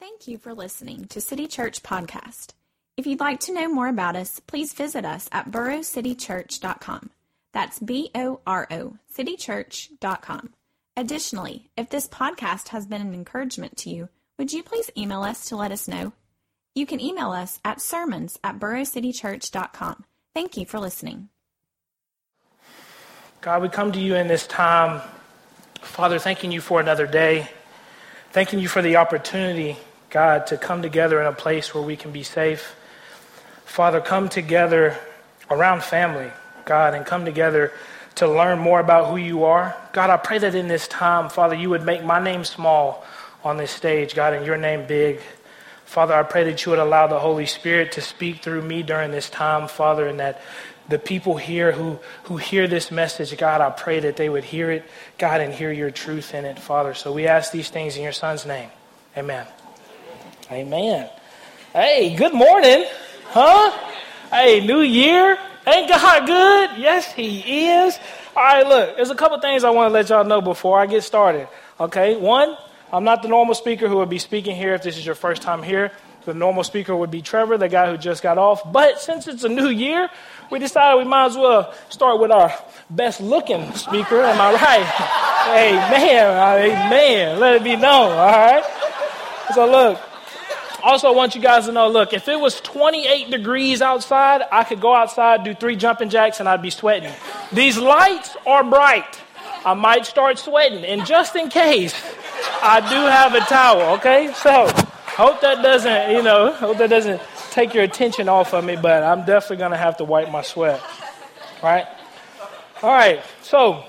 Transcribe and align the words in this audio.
Thank 0.00 0.28
you 0.28 0.38
for 0.38 0.54
listening 0.54 1.06
to 1.06 1.20
City 1.20 1.48
Church 1.48 1.82
Podcast. 1.82 2.52
If 2.96 3.04
you'd 3.04 3.18
like 3.18 3.40
to 3.40 3.52
know 3.52 3.68
more 3.68 3.88
about 3.88 4.14
us, 4.14 4.38
please 4.38 4.72
visit 4.72 5.04
us 5.04 5.28
at 5.32 5.50
borocitychurch.com. 5.50 7.10
That's 7.52 7.80
B 7.80 8.10
O 8.14 8.40
R 8.46 8.68
O, 8.70 8.96
citychurch.com. 9.12 10.52
Additionally, 10.96 11.70
if 11.76 11.90
this 11.90 12.06
podcast 12.06 12.68
has 12.68 12.86
been 12.86 13.00
an 13.00 13.12
encouragement 13.12 13.76
to 13.78 13.90
you, 13.90 14.08
would 14.38 14.52
you 14.52 14.62
please 14.62 14.88
email 14.96 15.22
us 15.24 15.46
to 15.46 15.56
let 15.56 15.72
us 15.72 15.88
know? 15.88 16.12
You 16.76 16.86
can 16.86 17.00
email 17.00 17.32
us 17.32 17.58
at 17.64 17.80
sermons 17.80 18.38
at 18.44 18.60
borocitychurch.com. 18.60 20.04
Thank 20.32 20.56
you 20.56 20.64
for 20.64 20.78
listening. 20.78 21.28
God, 23.40 23.62
we 23.62 23.68
come 23.68 23.90
to 23.90 23.98
you 23.98 24.14
in 24.14 24.28
this 24.28 24.46
time, 24.46 25.00
Father, 25.80 26.20
thanking 26.20 26.52
you 26.52 26.60
for 26.60 26.78
another 26.80 27.06
day, 27.08 27.48
thanking 28.30 28.60
you 28.60 28.68
for 28.68 28.80
the 28.80 28.94
opportunity 28.94 29.76
God, 30.10 30.46
to 30.48 30.56
come 30.56 30.82
together 30.82 31.20
in 31.20 31.26
a 31.26 31.32
place 31.32 31.74
where 31.74 31.82
we 31.82 31.96
can 31.96 32.12
be 32.12 32.22
safe. 32.22 32.74
Father, 33.64 34.00
come 34.00 34.28
together 34.28 34.98
around 35.50 35.82
family, 35.82 36.30
God, 36.64 36.94
and 36.94 37.04
come 37.04 37.24
together 37.24 37.72
to 38.16 38.26
learn 38.26 38.58
more 38.58 38.80
about 38.80 39.10
who 39.10 39.16
you 39.16 39.44
are. 39.44 39.76
God, 39.92 40.10
I 40.10 40.16
pray 40.16 40.38
that 40.38 40.54
in 40.54 40.68
this 40.68 40.88
time, 40.88 41.28
Father, 41.28 41.54
you 41.54 41.70
would 41.70 41.84
make 41.84 42.02
my 42.02 42.22
name 42.22 42.44
small 42.44 43.04
on 43.44 43.56
this 43.56 43.70
stage, 43.70 44.14
God, 44.14 44.32
and 44.32 44.44
your 44.44 44.56
name 44.56 44.86
big. 44.86 45.20
Father, 45.84 46.14
I 46.14 46.22
pray 46.22 46.44
that 46.44 46.64
you 46.64 46.70
would 46.70 46.78
allow 46.78 47.06
the 47.06 47.18
Holy 47.18 47.46
Spirit 47.46 47.92
to 47.92 48.00
speak 48.00 48.42
through 48.42 48.62
me 48.62 48.82
during 48.82 49.10
this 49.10 49.30
time, 49.30 49.68
Father, 49.68 50.06
and 50.06 50.20
that 50.20 50.40
the 50.88 50.98
people 50.98 51.36
here 51.36 51.72
who, 51.72 51.98
who 52.24 52.38
hear 52.38 52.66
this 52.66 52.90
message, 52.90 53.36
God, 53.36 53.60
I 53.60 53.70
pray 53.70 54.00
that 54.00 54.16
they 54.16 54.28
would 54.28 54.44
hear 54.44 54.70
it, 54.70 54.84
God, 55.18 55.40
and 55.40 55.52
hear 55.52 55.70
your 55.70 55.90
truth 55.90 56.34
in 56.34 56.44
it, 56.44 56.58
Father. 56.58 56.94
So 56.94 57.12
we 57.12 57.26
ask 57.26 57.52
these 57.52 57.70
things 57.70 57.96
in 57.96 58.02
your 58.02 58.12
Son's 58.12 58.46
name. 58.46 58.70
Amen. 59.16 59.46
Amen. 60.50 61.10
Hey, 61.74 62.16
good 62.16 62.32
morning. 62.32 62.86
Huh? 63.26 63.70
Hey, 64.30 64.66
new 64.66 64.80
year. 64.80 65.38
Ain't 65.66 65.90
God 65.90 66.26
good? 66.26 66.70
Yes, 66.78 67.12
He 67.12 67.66
is. 67.68 67.98
All 68.34 68.42
right, 68.42 68.66
look, 68.66 68.96
there's 68.96 69.10
a 69.10 69.14
couple 69.14 69.38
things 69.40 69.62
I 69.62 69.68
want 69.68 69.90
to 69.90 69.92
let 69.92 70.08
y'all 70.08 70.24
know 70.24 70.40
before 70.40 70.80
I 70.80 70.86
get 70.86 71.02
started. 71.02 71.48
Okay, 71.78 72.16
one, 72.16 72.56
I'm 72.90 73.04
not 73.04 73.20
the 73.20 73.28
normal 73.28 73.54
speaker 73.54 73.88
who 73.88 73.96
would 73.96 74.08
be 74.08 74.18
speaking 74.18 74.56
here 74.56 74.72
if 74.72 74.82
this 74.82 74.96
is 74.96 75.04
your 75.04 75.14
first 75.14 75.42
time 75.42 75.62
here. 75.62 75.92
The 76.24 76.32
normal 76.32 76.64
speaker 76.64 76.96
would 76.96 77.10
be 77.10 77.20
Trevor, 77.20 77.58
the 77.58 77.68
guy 77.68 77.90
who 77.90 77.98
just 77.98 78.22
got 78.22 78.38
off. 78.38 78.72
But 78.72 79.02
since 79.02 79.28
it's 79.28 79.44
a 79.44 79.50
new 79.50 79.68
year, 79.68 80.08
we 80.50 80.58
decided 80.60 80.96
we 80.96 81.04
might 81.04 81.26
as 81.26 81.36
well 81.36 81.74
start 81.90 82.20
with 82.20 82.30
our 82.30 82.54
best 82.88 83.20
looking 83.20 83.70
speaker. 83.74 84.22
Am 84.22 84.40
I 84.40 84.54
right? 84.54 85.88
amen. 85.92 86.86
Amen. 86.86 87.38
Let 87.38 87.56
it 87.56 87.64
be 87.64 87.76
known. 87.76 88.12
All 88.12 88.16
right. 88.16 88.64
So 89.54 89.70
look, 89.70 90.00
also, 90.82 91.08
I 91.08 91.10
want 91.10 91.34
you 91.34 91.40
guys 91.40 91.66
to 91.66 91.72
know 91.72 91.88
look, 91.88 92.12
if 92.12 92.28
it 92.28 92.38
was 92.38 92.60
28 92.60 93.30
degrees 93.30 93.82
outside, 93.82 94.42
I 94.52 94.64
could 94.64 94.80
go 94.80 94.94
outside, 94.94 95.44
do 95.44 95.54
three 95.54 95.76
jumping 95.76 96.08
jacks, 96.08 96.40
and 96.40 96.48
I'd 96.48 96.62
be 96.62 96.70
sweating. 96.70 97.12
These 97.52 97.78
lights 97.78 98.36
are 98.46 98.62
bright. 98.62 99.20
I 99.64 99.74
might 99.74 100.06
start 100.06 100.38
sweating. 100.38 100.84
And 100.84 101.04
just 101.04 101.34
in 101.36 101.48
case, 101.48 101.94
I 102.62 102.80
do 102.80 102.96
have 102.96 103.34
a 103.34 103.40
towel, 103.40 103.96
okay? 103.96 104.32
So, 104.34 104.68
hope 105.16 105.40
that 105.40 105.62
doesn't, 105.62 106.12
you 106.12 106.22
know, 106.22 106.52
hope 106.52 106.78
that 106.78 106.90
doesn't 106.90 107.20
take 107.50 107.74
your 107.74 107.84
attention 107.84 108.28
off 108.28 108.54
of 108.54 108.64
me, 108.64 108.76
but 108.76 109.02
I'm 109.02 109.24
definitely 109.24 109.56
going 109.56 109.72
to 109.72 109.76
have 109.76 109.96
to 109.96 110.04
wipe 110.04 110.30
my 110.30 110.42
sweat. 110.42 110.80
right? 111.62 111.86
All 112.82 112.92
right, 112.92 113.20
so 113.42 113.84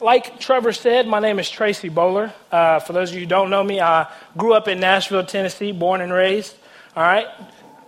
like 0.00 0.40
Trevor 0.40 0.72
said, 0.72 1.06
my 1.06 1.20
name 1.20 1.38
is 1.38 1.48
Tracy 1.48 1.88
Bowler. 1.88 2.32
Uh, 2.50 2.80
for 2.80 2.92
those 2.92 3.10
of 3.10 3.14
you 3.14 3.22
who 3.22 3.26
don't 3.26 3.50
know 3.50 3.62
me, 3.62 3.80
I 3.80 4.10
grew 4.36 4.54
up 4.54 4.68
in 4.68 4.80
Nashville, 4.80 5.24
Tennessee, 5.24 5.72
born 5.72 6.00
and 6.00 6.12
raised. 6.12 6.54
All 6.96 7.02
right? 7.02 7.26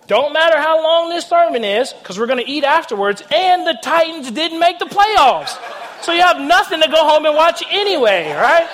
Don't 0.06 0.32
matter 0.32 0.58
how 0.58 0.82
long 0.82 1.10
this 1.10 1.26
sermon 1.26 1.64
is, 1.64 1.92
because 1.92 2.18
we're 2.18 2.26
going 2.26 2.44
to 2.44 2.50
eat 2.50 2.64
afterwards, 2.64 3.22
and 3.32 3.66
the 3.66 3.76
Titans 3.82 4.30
didn't 4.30 4.60
make 4.60 4.78
the 4.78 4.84
playoffs. 4.84 5.58
So 6.02 6.12
you 6.12 6.22
have 6.22 6.40
nothing 6.40 6.80
to 6.80 6.88
go 6.88 7.08
home 7.08 7.26
and 7.26 7.34
watch 7.34 7.62
anyway, 7.70 8.32
right? 8.32 8.68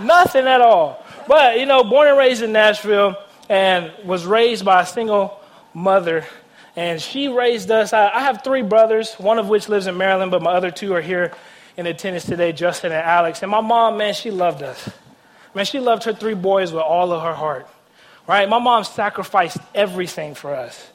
Nothing 0.00 0.46
at 0.46 0.60
all. 0.60 1.04
But, 1.28 1.60
you 1.60 1.66
know, 1.66 1.84
born 1.84 2.08
and 2.08 2.18
raised 2.18 2.42
in 2.42 2.52
Nashville 2.52 3.16
and 3.48 3.92
was 4.04 4.26
raised 4.26 4.64
by 4.64 4.82
a 4.82 4.86
single 4.86 5.40
mother. 5.72 6.26
And 6.74 7.00
she 7.00 7.28
raised 7.28 7.70
us. 7.70 7.92
I, 7.92 8.08
I 8.08 8.20
have 8.20 8.42
three 8.42 8.62
brothers, 8.62 9.14
one 9.14 9.38
of 9.38 9.48
which 9.48 9.68
lives 9.68 9.86
in 9.86 9.96
Maryland, 9.96 10.30
but 10.32 10.42
my 10.42 10.52
other 10.52 10.70
two 10.70 10.94
are 10.94 11.02
here 11.02 11.32
in 11.76 11.86
attendance 11.86 12.24
today, 12.24 12.52
Justin 12.52 12.92
and 12.92 13.02
Alex. 13.02 13.42
And 13.42 13.50
my 13.50 13.60
mom, 13.60 13.96
man, 13.98 14.14
she 14.14 14.30
loved 14.30 14.62
us. 14.62 14.90
Man, 15.54 15.64
she 15.64 15.80
loved 15.80 16.04
her 16.04 16.12
three 16.12 16.34
boys 16.34 16.72
with 16.72 16.82
all 16.82 17.12
of 17.12 17.22
her 17.22 17.34
heart. 17.34 17.68
Right? 18.26 18.48
My 18.48 18.58
mom 18.58 18.84
sacrificed 18.84 19.58
everything 19.74 20.34
for 20.34 20.54
us. 20.54 20.88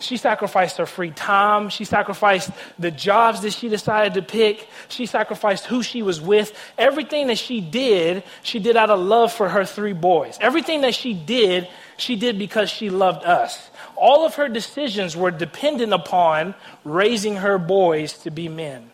She 0.00 0.16
sacrificed 0.16 0.76
her 0.76 0.86
free 0.86 1.10
time. 1.10 1.70
She 1.70 1.84
sacrificed 1.84 2.50
the 2.78 2.90
jobs 2.90 3.40
that 3.40 3.52
she 3.52 3.68
decided 3.68 4.14
to 4.14 4.22
pick. 4.22 4.68
She 4.88 5.06
sacrificed 5.06 5.66
who 5.66 5.82
she 5.82 6.02
was 6.02 6.20
with. 6.20 6.56
Everything 6.78 7.26
that 7.26 7.38
she 7.38 7.60
did, 7.60 8.22
she 8.42 8.60
did 8.60 8.76
out 8.76 8.90
of 8.90 9.00
love 9.00 9.32
for 9.32 9.48
her 9.48 9.64
three 9.64 9.92
boys. 9.92 10.38
Everything 10.40 10.82
that 10.82 10.94
she 10.94 11.14
did, 11.14 11.66
she 11.96 12.14
did 12.14 12.38
because 12.38 12.70
she 12.70 12.90
loved 12.90 13.24
us. 13.24 13.70
All 13.96 14.24
of 14.24 14.36
her 14.36 14.48
decisions 14.48 15.16
were 15.16 15.32
dependent 15.32 15.92
upon 15.92 16.54
raising 16.84 17.34
her 17.36 17.58
boys 17.58 18.18
to 18.18 18.30
be 18.30 18.48
men. 18.48 18.92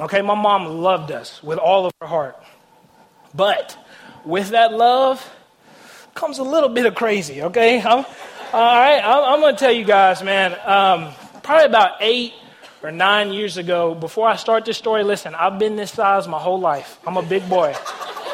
Okay, 0.00 0.22
my 0.22 0.34
mom 0.34 0.66
loved 0.66 1.12
us 1.12 1.42
with 1.42 1.58
all 1.58 1.86
of 1.86 1.92
her 2.00 2.06
heart. 2.06 2.36
But 3.34 3.76
with 4.24 4.50
that 4.50 4.72
love 4.72 5.24
comes 6.14 6.38
a 6.38 6.42
little 6.42 6.68
bit 6.68 6.86
of 6.86 6.94
crazy, 6.94 7.42
okay? 7.42 7.80
I'm, 7.80 8.04
all 8.52 8.76
right, 8.76 9.00
I'm, 9.00 9.34
I'm 9.34 9.40
going 9.40 9.54
to 9.54 9.58
tell 9.58 9.72
you 9.72 9.84
guys, 9.84 10.22
man, 10.22 10.56
um, 10.64 11.12
probably 11.42 11.66
about 11.66 11.96
eight 12.00 12.32
or 12.82 12.90
nine 12.90 13.32
years 13.32 13.56
ago, 13.56 13.94
before 13.94 14.28
I 14.28 14.36
start 14.36 14.64
this 14.64 14.76
story, 14.76 15.04
listen, 15.04 15.34
I've 15.34 15.58
been 15.58 15.76
this 15.76 15.92
size 15.92 16.28
my 16.28 16.38
whole 16.38 16.60
life. 16.60 16.98
I'm 17.06 17.16
a 17.16 17.22
big 17.22 17.48
boy, 17.48 17.74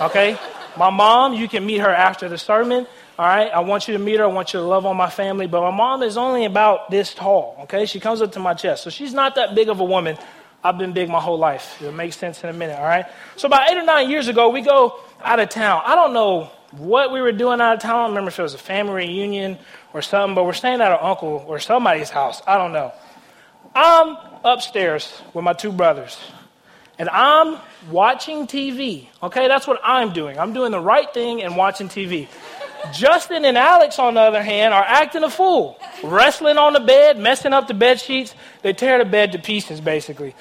okay? 0.01 0.39
My 0.77 0.91
mom, 0.91 1.35
you 1.35 1.49
can 1.49 1.65
meet 1.67 1.79
her 1.79 1.91
after 1.91 2.29
the 2.29 2.39
sermon. 2.39 2.87
All 3.19 3.27
right, 3.27 3.51
I 3.51 3.61
want 3.61 3.87
you 3.87 3.93
to 3.93 3.99
meet 3.99 4.19
her. 4.19 4.25
I 4.25 4.29
want 4.29 4.55
you 4.55 4.61
to 4.61 4.67
love 4.67 4.87
on 4.87 4.97
my 4.97 5.11
family. 5.11 5.47
But 5.47 5.61
my 5.61 5.77
mom 5.77 6.03
is 6.03 6.17
only 6.17 6.47
about 6.47 6.91
this 6.91 7.13
tall, 7.13 7.57
okay? 7.65 7.85
She 7.85 8.01
comes 8.01 8.23
up 8.23 8.33
to 8.33 8.41
my 8.41 8.55
chest. 8.55 8.83
So 8.83 8.91
she's 8.91 9.13
not 9.13 9.35
that 9.35 9.55
big 9.55 9.69
of 9.69 9.81
a 9.81 9.85
woman. 9.85 10.17
I've 10.63 10.79
been 10.79 10.93
big 10.93 11.09
my 11.09 11.21
whole 11.21 11.39
life. 11.39 11.81
It'll 11.81 11.93
make 11.93 12.13
sense 12.13 12.43
in 12.45 12.51
a 12.51 12.53
minute, 12.53 12.79
all 12.79 12.85
right? 12.85 13.07
So 13.37 13.47
about 13.47 13.71
eight 13.71 13.79
or 13.79 13.85
nine 13.85 14.11
years 14.11 14.29
ago, 14.29 14.51
we 14.51 14.61
go 14.61 15.01
out 15.23 15.41
of 15.41 15.49
town. 15.49 15.83
I 15.87 15.95
don't 15.95 16.13
know 16.13 16.51
what 16.73 17.13
we 17.13 17.21
were 17.21 17.33
doing 17.33 17.61
out 17.61 17.75
of 17.75 17.81
town. 17.81 17.97
I 17.97 17.99
don't 18.03 18.11
remember 18.11 18.29
if 18.29 18.39
it 18.39 18.43
was 18.43 18.55
a 18.55 18.59
family 18.59 19.07
reunion 19.07 19.59
or 19.93 20.03
something, 20.03 20.35
but 20.35 20.45
we're 20.45 20.53
staying 20.53 20.81
at 20.81 20.93
an 20.93 20.99
uncle 21.01 21.45
or 21.49 21.59
somebody's 21.61 22.11
house. 22.11 22.43
I 22.47 22.59
don't 22.59 22.73
know. 22.73 22.93
I'm 23.75 24.17
upstairs 24.45 25.23
with 25.33 25.45
my 25.45 25.53
two 25.53 25.73
brothers, 25.73 26.19
and 26.99 27.09
I'm 27.09 27.59
watching 27.91 28.47
TV. 28.47 29.09
Okay, 29.23 29.49
that's 29.49 29.67
what 29.67 29.81
I'm 29.83 30.13
doing. 30.13 30.39
I'm 30.39 30.53
doing 30.53 30.73
the 30.73 30.81
right 30.81 31.13
thing 31.13 31.43
and 31.43 31.57
watching 31.57 31.89
TV. 31.89 32.29
Justin 32.93 33.45
and 33.45 33.57
Alex, 33.57 33.99
on 33.99 34.15
the 34.15 34.21
other 34.21 34.43
hand, 34.43 34.75
are 34.75 34.85
acting 34.85 35.23
a 35.23 35.31
fool, 35.31 35.79
wrestling 36.03 36.59
on 36.59 36.73
the 36.73 36.81
bed, 36.81 37.19
messing 37.19 37.53
up 37.53 37.69
the 37.69 37.75
bed 37.75 38.01
sheets. 38.01 38.35
They 38.63 38.73
tear 38.73 38.99
the 38.99 39.05
bed 39.05 39.33
to 39.33 39.39
pieces, 39.39 39.81
basically. 39.81 40.35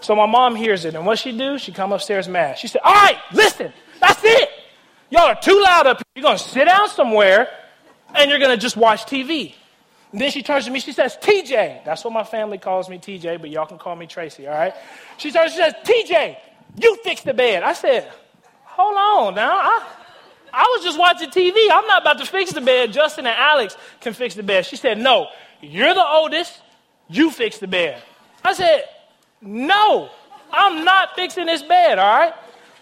So 0.00 0.14
my 0.14 0.26
mom 0.26 0.54
hears 0.54 0.84
it, 0.84 0.94
and 0.94 1.06
what 1.06 1.18
she 1.18 1.36
do? 1.36 1.58
She 1.58 1.72
come 1.72 1.92
upstairs 1.92 2.28
mad. 2.28 2.58
She 2.58 2.68
said, 2.68 2.82
"All 2.84 2.94
right, 2.94 3.18
listen, 3.32 3.72
that's 4.00 4.22
it. 4.22 4.50
Y'all 5.10 5.22
are 5.22 5.40
too 5.40 5.60
loud 5.62 5.86
up 5.86 5.98
here. 5.98 6.04
You're 6.16 6.22
gonna 6.22 6.38
sit 6.38 6.66
down 6.66 6.88
somewhere, 6.88 7.48
and 8.14 8.30
you're 8.30 8.38
gonna 8.38 8.56
just 8.56 8.76
watch 8.76 9.06
TV." 9.06 9.54
And 10.12 10.20
then 10.20 10.30
she 10.30 10.42
turns 10.42 10.66
to 10.66 10.70
me. 10.70 10.80
She 10.80 10.92
says, 10.92 11.16
"TJ." 11.16 11.82
That's 11.84 12.04
what 12.04 12.12
my 12.12 12.24
family 12.24 12.58
calls 12.58 12.88
me, 12.88 12.98
TJ, 12.98 13.36
but 13.38 13.50
y'all 13.50 13.66
can 13.66 13.78
call 13.78 13.96
me 13.96 14.06
Tracy. 14.06 14.46
All 14.46 14.54
right? 14.54 14.74
She 15.16 15.32
turns. 15.32 15.52
She 15.52 15.58
says, 15.58 15.74
"TJ, 15.84 16.36
you 16.76 16.96
fix 17.02 17.22
the 17.22 17.34
bed." 17.34 17.62
I 17.62 17.72
said, 17.72 18.08
"Hold 18.64 18.96
on 18.96 19.34
now." 19.34 19.50
I, 19.50 19.82
I 20.56 20.74
was 20.74 20.82
just 20.82 20.98
watching 20.98 21.28
TV. 21.28 21.54
I'm 21.70 21.86
not 21.86 22.00
about 22.00 22.16
to 22.18 22.24
fix 22.24 22.50
the 22.50 22.62
bed. 22.62 22.90
Justin 22.90 23.26
and 23.26 23.36
Alex 23.36 23.76
can 24.00 24.14
fix 24.14 24.34
the 24.34 24.42
bed. 24.42 24.64
She 24.64 24.76
said, 24.76 24.96
No, 24.96 25.28
you're 25.60 25.92
the 25.92 26.04
oldest. 26.04 26.62
You 27.08 27.30
fix 27.30 27.58
the 27.58 27.68
bed. 27.68 28.02
I 28.42 28.54
said, 28.54 28.84
No, 29.42 30.08
I'm 30.50 30.82
not 30.82 31.14
fixing 31.14 31.44
this 31.44 31.62
bed, 31.62 31.98
all 31.98 32.18
right? 32.18 32.32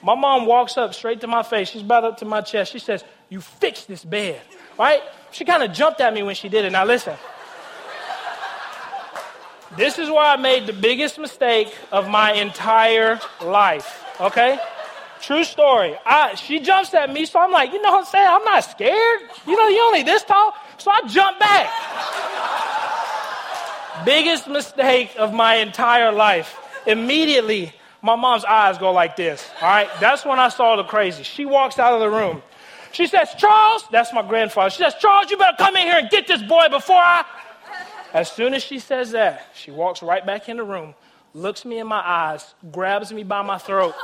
My 0.04 0.14
mom 0.14 0.46
walks 0.46 0.78
up 0.78 0.94
straight 0.94 1.20
to 1.22 1.26
my 1.26 1.42
face. 1.42 1.70
She's 1.70 1.82
about 1.82 2.04
up 2.04 2.18
to 2.18 2.24
my 2.24 2.42
chest. 2.42 2.70
She 2.70 2.78
says, 2.78 3.02
You 3.28 3.40
fix 3.40 3.86
this 3.86 4.04
bed, 4.04 4.40
right? 4.78 5.02
She 5.32 5.44
kind 5.44 5.64
of 5.64 5.72
jumped 5.72 6.00
at 6.00 6.14
me 6.14 6.22
when 6.22 6.36
she 6.36 6.48
did 6.48 6.64
it. 6.64 6.70
Now, 6.70 6.84
listen. 6.84 7.16
This 9.76 9.98
is 9.98 10.08
where 10.08 10.22
I 10.22 10.36
made 10.36 10.68
the 10.68 10.72
biggest 10.72 11.18
mistake 11.18 11.74
of 11.90 12.08
my 12.08 12.34
entire 12.34 13.18
life, 13.42 14.04
okay? 14.20 14.60
True 15.24 15.44
story. 15.44 15.96
I, 16.04 16.34
she 16.34 16.60
jumps 16.60 16.92
at 16.92 17.10
me, 17.10 17.24
so 17.24 17.40
I'm 17.40 17.50
like, 17.50 17.72
you 17.72 17.80
know 17.80 17.92
what 17.92 18.00
I'm 18.00 18.04
saying? 18.04 18.28
I'm 18.28 18.44
not 18.44 18.60
scared. 18.62 19.20
You 19.46 19.56
know, 19.56 19.68
you're 19.68 19.86
only 19.86 20.02
this 20.02 20.22
tall. 20.22 20.52
So 20.76 20.90
I 20.90 21.00
jump 21.08 21.38
back. 21.38 21.70
Biggest 24.04 24.48
mistake 24.48 25.12
of 25.18 25.32
my 25.32 25.56
entire 25.56 26.12
life. 26.12 26.58
Immediately, 26.86 27.72
my 28.02 28.16
mom's 28.16 28.44
eyes 28.44 28.76
go 28.76 28.92
like 28.92 29.16
this. 29.16 29.48
All 29.62 29.68
right. 29.68 29.88
That's 29.98 30.26
when 30.26 30.38
I 30.38 30.50
saw 30.50 30.76
the 30.76 30.84
crazy. 30.84 31.22
She 31.22 31.46
walks 31.46 31.78
out 31.78 31.94
of 31.94 32.00
the 32.00 32.10
room. 32.10 32.42
She 32.92 33.06
says, 33.06 33.30
Charles, 33.38 33.82
that's 33.90 34.12
my 34.12 34.20
grandfather. 34.20 34.68
She 34.68 34.82
says, 34.82 34.94
Charles, 35.00 35.30
you 35.30 35.38
better 35.38 35.56
come 35.56 35.74
in 35.76 35.82
here 35.86 35.98
and 35.98 36.10
get 36.10 36.26
this 36.26 36.42
boy 36.42 36.68
before 36.70 37.00
I. 37.00 37.24
As 38.12 38.30
soon 38.30 38.52
as 38.52 38.62
she 38.62 38.78
says 38.78 39.12
that, 39.12 39.48
she 39.54 39.70
walks 39.70 40.02
right 40.02 40.24
back 40.24 40.50
in 40.50 40.58
the 40.58 40.64
room, 40.64 40.94
looks 41.32 41.64
me 41.64 41.78
in 41.78 41.86
my 41.86 41.98
eyes, 41.98 42.54
grabs 42.70 43.10
me 43.10 43.24
by 43.24 43.42
my 43.42 43.58
throat, 43.58 43.94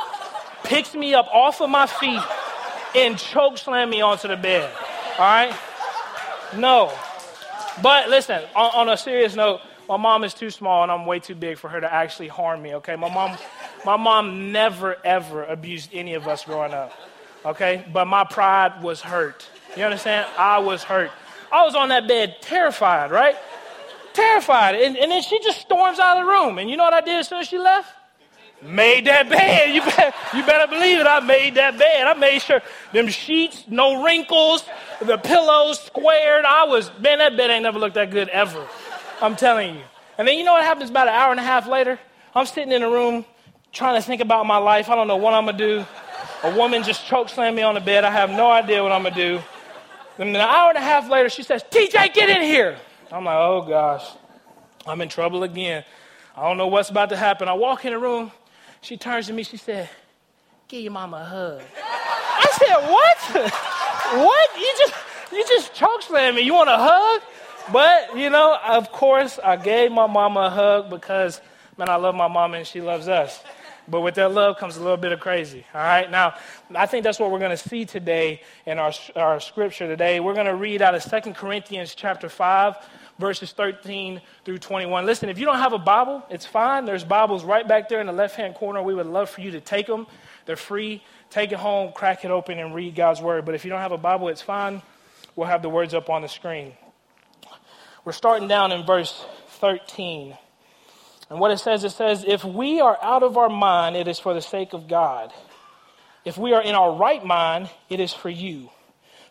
picks 0.71 0.95
me 0.95 1.15
up 1.15 1.27
off 1.33 1.61
of 1.61 1.69
my 1.69 1.85
feet, 1.85 2.23
and 2.95 3.19
choke 3.19 3.59
slam 3.59 3.91
me 3.91 4.03
onto 4.03 4.29
the 4.29 4.37
bed. 4.37 4.71
All 5.19 5.25
right? 5.25 5.53
No. 6.57 6.93
But 7.83 8.09
listen, 8.09 8.41
on, 8.55 8.71
on, 8.75 8.89
a 8.89 8.97
serious 8.97 9.35
note, 9.35 9.61
my 9.89 9.97
mom 9.97 10.23
is 10.23 10.33
too 10.33 10.51
small 10.51 10.85
and 10.85 10.93
I'm 10.93 11.07
way 11.07 11.19
too 11.19 11.35
big 11.35 11.59
for 11.59 11.69
her 11.69 11.81
to 11.81 11.93
actually 11.93 12.29
harm 12.29 12.63
me, 12.63 12.77
okay? 12.77 12.95
My 12.95 13.13
mom, 13.13 13.37
my 13.85 13.97
mom 13.97 14.53
never, 14.53 14.97
ever 15.05 15.43
abused 15.45 15.91
any 15.93 16.15
of 16.15 16.29
us 16.29 16.45
growing 16.45 16.73
up, 16.73 16.93
okay? 17.45 17.85
But 17.93 18.05
my 18.07 18.23
pride 18.23 18.81
was 18.81 19.01
hurt. 19.01 19.49
You 19.77 19.85
understand? 19.85 20.29
I 20.39 20.59
was 20.59 20.85
hurt. 20.85 21.11
I 21.51 21.65
was 21.65 21.75
on 21.75 21.89
that 21.89 22.07
bed 22.07 22.37
terrified, 22.43 23.11
right? 23.11 23.37
Terrified. 24.13 24.77
And, 24.77 24.97
and 24.97 25.11
then 25.11 25.23
she 25.23 25.41
just 25.41 25.61
storms 25.61 25.99
out 25.99 26.19
of 26.19 26.25
the 26.25 26.31
room. 26.31 26.59
And 26.59 26.71
you 26.71 26.77
know 26.77 26.85
what 26.85 26.95
I 26.95 27.01
did 27.01 27.19
as 27.19 27.27
soon 27.27 27.41
as 27.41 27.49
she 27.49 27.59
left? 27.59 27.93
Made 28.63 29.07
that 29.07 29.29
bed. 29.29 29.75
You 29.75 29.81
better, 29.81 30.13
you 30.37 30.45
better 30.45 30.71
believe 30.71 31.01
it. 31.01 31.07
I 31.07 31.21
made 31.21 31.55
that 31.55 31.79
bed. 31.79 32.07
I 32.07 32.15
made 32.15 32.41
sure 32.43 32.61
them 32.93 33.09
sheets, 33.09 33.65
no 33.69 34.05
wrinkles, 34.05 34.65
the 35.01 35.17
pillows 35.17 35.81
squared. 35.81 36.45
I 36.45 36.65
was, 36.65 36.91
man, 37.01 37.19
that 37.19 37.37
bed 37.37 37.51
ain't 37.51 37.63
never 37.63 37.79
looked 37.79 37.95
that 37.95 38.11
good 38.11 38.29
ever. 38.29 38.67
I'm 39.23 39.37
telling 39.37 39.77
you. 39.77 39.83
And 40.19 40.29
then 40.29 40.37
you 40.37 40.45
know 40.45 40.53
what 40.53 40.65
happens 40.65 40.91
about 40.91 41.09
an 41.09 41.15
hour 41.15 41.31
and 41.31 41.41
a 41.41 41.43
half 41.43 41.67
later? 41.67 41.99
I'm 42.35 42.47
sitting 42.47 42.73
in 42.73 42.83
a 42.83 42.91
room 42.91 43.25
trying 43.73 44.01
to 44.01 44.07
think 44.07 44.21
about 44.21 44.47
my 44.47 44.59
life. 44.59 44.91
I 44.91 44.95
don't 44.95 45.09
know 45.09 45.17
what 45.17 45.33
I'm 45.33 45.45
going 45.45 45.57
to 45.57 45.67
do. 45.81 45.87
A 46.43 46.57
woman 46.57 46.83
just 46.83 47.07
choke 47.07 47.29
slammed 47.29 47.57
me 47.57 47.63
on 47.63 47.75
the 47.75 47.81
bed. 47.81 48.05
I 48.05 48.11
have 48.11 48.31
no 48.31 48.51
idea 48.51 48.83
what 48.83 48.93
I'm 48.93 49.03
going 49.03 49.15
to 49.15 49.39
do. 49.39 49.43
And 50.19 50.35
then 50.35 50.43
an 50.43 50.49
hour 50.49 50.69
and 50.69 50.77
a 50.77 50.83
half 50.83 51.09
later, 51.09 51.31
she 51.31 51.43
says, 51.43 51.65
TJ, 51.71 52.13
get 52.13 52.29
in 52.29 52.43
here. 52.43 52.77
I'm 53.11 53.25
like, 53.25 53.37
oh 53.37 53.63
gosh, 53.63 54.07
I'm 54.87 55.01
in 55.01 55.09
trouble 55.09 55.43
again. 55.43 55.85
I 56.37 56.43
don't 56.43 56.59
know 56.59 56.67
what's 56.67 56.91
about 56.91 57.09
to 57.09 57.17
happen. 57.17 57.49
I 57.49 57.55
walk 57.55 57.85
in 57.85 57.93
the 57.93 57.99
room. 57.99 58.31
She 58.81 58.97
turns 58.97 59.27
to 59.27 59.33
me. 59.33 59.43
She 59.43 59.57
said, 59.57 59.89
give 60.69 60.83
your 60.83 60.93
mama 60.93 61.19
a 61.19 61.25
hug. 61.25 61.63
I 61.77 62.49
said, 62.59 62.91
what? 62.91 63.53
what? 64.25 64.51
You 64.59 64.75
just, 64.79 64.95
you 65.33 65.45
just 65.47 65.75
choke 65.75 66.03
slammed 66.03 66.37
me. 66.37 66.43
You 66.43 66.55
want 66.55 66.71
a 66.71 66.77
hug? 66.79 67.23
But, 67.73 68.17
you 68.19 68.31
know, 68.31 68.59
of 68.67 68.91
course, 68.91 69.39
I 69.43 69.57
gave 69.57 69.93
my 69.93 70.07
mama 70.07 70.41
a 70.41 70.51
hug 70.51 70.91
because, 70.91 71.41
man, 71.77 71.89
I 71.89 71.97
love 71.97 72.15
my 72.15 72.29
mama 72.29 72.59
and 72.59 72.67
she 72.67 72.81
loves 72.81 73.09
us. 73.09 73.43
But 73.91 74.03
with 74.03 74.15
that 74.15 74.33
love 74.33 74.57
comes 74.59 74.77
a 74.77 74.81
little 74.81 74.97
bit 74.97 75.11
of 75.11 75.19
crazy. 75.19 75.67
All 75.75 75.81
right. 75.81 76.09
Now, 76.09 76.35
I 76.75 76.87
think 76.87 77.03
that's 77.03 77.19
what 77.19 77.33
we're 77.33 77.41
going 77.41 77.51
to 77.51 77.57
see 77.57 77.85
today 77.85 78.43
in 78.65 78.79
our, 78.79 78.93
our 79.17 79.41
scripture 79.41 79.89
today. 79.89 80.21
We're 80.21 80.35
going 80.35 80.47
to 80.47 80.55
read 80.55 80.81
out 80.81 80.95
of 80.95 81.03
Second 81.03 81.35
Corinthians 81.35 81.97
chapter 81.97 82.29
5, 82.29 82.77
verses 83.19 83.51
13 83.51 84.21
through 84.45 84.59
21. 84.59 85.07
Listen, 85.07 85.29
if 85.29 85.41
you 85.41 85.45
don't 85.45 85.59
have 85.59 85.73
a 85.73 85.79
Bible, 85.79 86.25
it's 86.31 86.47
fine. 86.47 86.85
There's 86.85 87.03
Bibles 87.03 87.43
right 87.43 87.67
back 87.67 87.89
there 87.89 88.01
in 88.01 88.07
the 88.07 88.13
left 88.13 88.37
hand 88.37 88.55
corner. 88.55 88.81
We 88.81 88.95
would 88.95 89.07
love 89.07 89.29
for 89.29 89.41
you 89.41 89.51
to 89.51 89.61
take 89.61 89.89
them. 89.89 90.07
They're 90.47 90.55
free. 90.55 91.03
Take 91.29 91.51
it 91.51 91.59
home, 91.59 91.93
crack 91.93 92.25
it 92.25 92.31
open, 92.31 92.59
and 92.61 92.75
read 92.75 92.95
God's 92.95 93.21
word. 93.21 93.45
But 93.45 93.57
if 93.57 93.65
you 93.65 93.71
don't 93.71 93.81
have 93.81 93.93
a 93.93 93.99
Bible, 93.99 94.29
it's 94.29 94.43
fine. 94.43 94.83
We'll 95.35 95.49
have 95.49 95.63
the 95.63 95.69
words 95.69 95.95
up 95.95 96.11
on 96.11 96.23
the 96.23 96.29
screen. 96.29 96.75
We're 98.05 98.13
starting 98.13 98.47
down 98.47 98.71
in 98.73 98.87
verse 98.87 99.25
13. 99.61 100.37
And 101.31 101.39
what 101.39 101.53
it 101.53 101.59
says, 101.59 101.85
it 101.85 101.91
says, 101.91 102.25
If 102.27 102.45
we 102.45 102.81
are 102.81 102.99
out 103.01 103.23
of 103.23 103.39
our 103.39 103.49
mind, 103.49 103.97
it 103.97 104.09
is 104.09 104.19
for 104.19 104.35
the 104.35 104.43
sake 104.43 104.73
of 104.73 104.89
God. 104.89 105.33
If 106.25 106.37
we 106.37 106.53
are 106.53 106.63
in 106.63 106.75
our 106.75 106.93
right 106.93 107.25
mind, 107.25 107.71
it 107.89 108.01
is 108.01 108.13
for 108.13 108.29
you. 108.29 108.69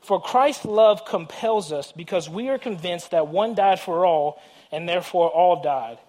For 0.01 0.21
Christ's 0.21 0.65
love 0.65 1.05
compels 1.05 1.71
us 1.73 1.91
because 1.91 2.29
we 2.29 2.47
are 2.47 2.57
convinced 2.57 3.11
that 3.11 3.27
one 3.27 3.53
died 3.53 3.81
for 3.81 4.05
all, 4.05 4.41
and 4.71 4.87
therefore 4.87 5.29
all 5.29 5.61
died. 5.61 5.99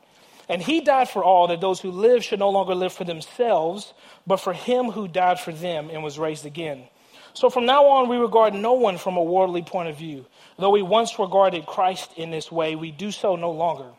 And 0.49 0.63
he 0.63 0.81
died 0.81 1.09
for 1.09 1.23
all, 1.23 1.49
that 1.49 1.61
those 1.61 1.81
who 1.81 1.91
live 1.91 2.25
should 2.25 2.39
no 2.39 2.51
longer 2.51 2.75
live 2.75 2.93
for 2.93 3.05
themselves, 3.05 3.93
but 4.27 4.39
for 4.39 4.53
him 4.53 4.91
who 4.91 5.09
died 5.09 5.41
for 5.41 5.53
them 5.53 5.91
and 5.91 6.03
was 6.03 6.19
raised 6.19 6.47
again. 6.47 6.85
So 7.35 7.51
from 7.51 7.67
now 7.67 7.87
on, 7.87 8.09
we 8.09 8.17
regard 8.17 8.55
no 8.55 8.75
one 8.75 8.97
from 8.97 9.17
a 9.17 9.23
worldly 9.23 9.63
point 9.63 9.89
of 9.89 9.97
view. 9.97 10.27
Though 10.59 10.71
we 10.71 10.83
once 10.83 11.19
regarded 11.19 11.67
Christ 11.67 12.11
in 12.17 12.31
this 12.31 12.51
way, 12.51 12.75
we 12.75 12.91
do 12.91 13.11
so 13.11 13.37
no 13.37 13.51
longer. 13.51 13.91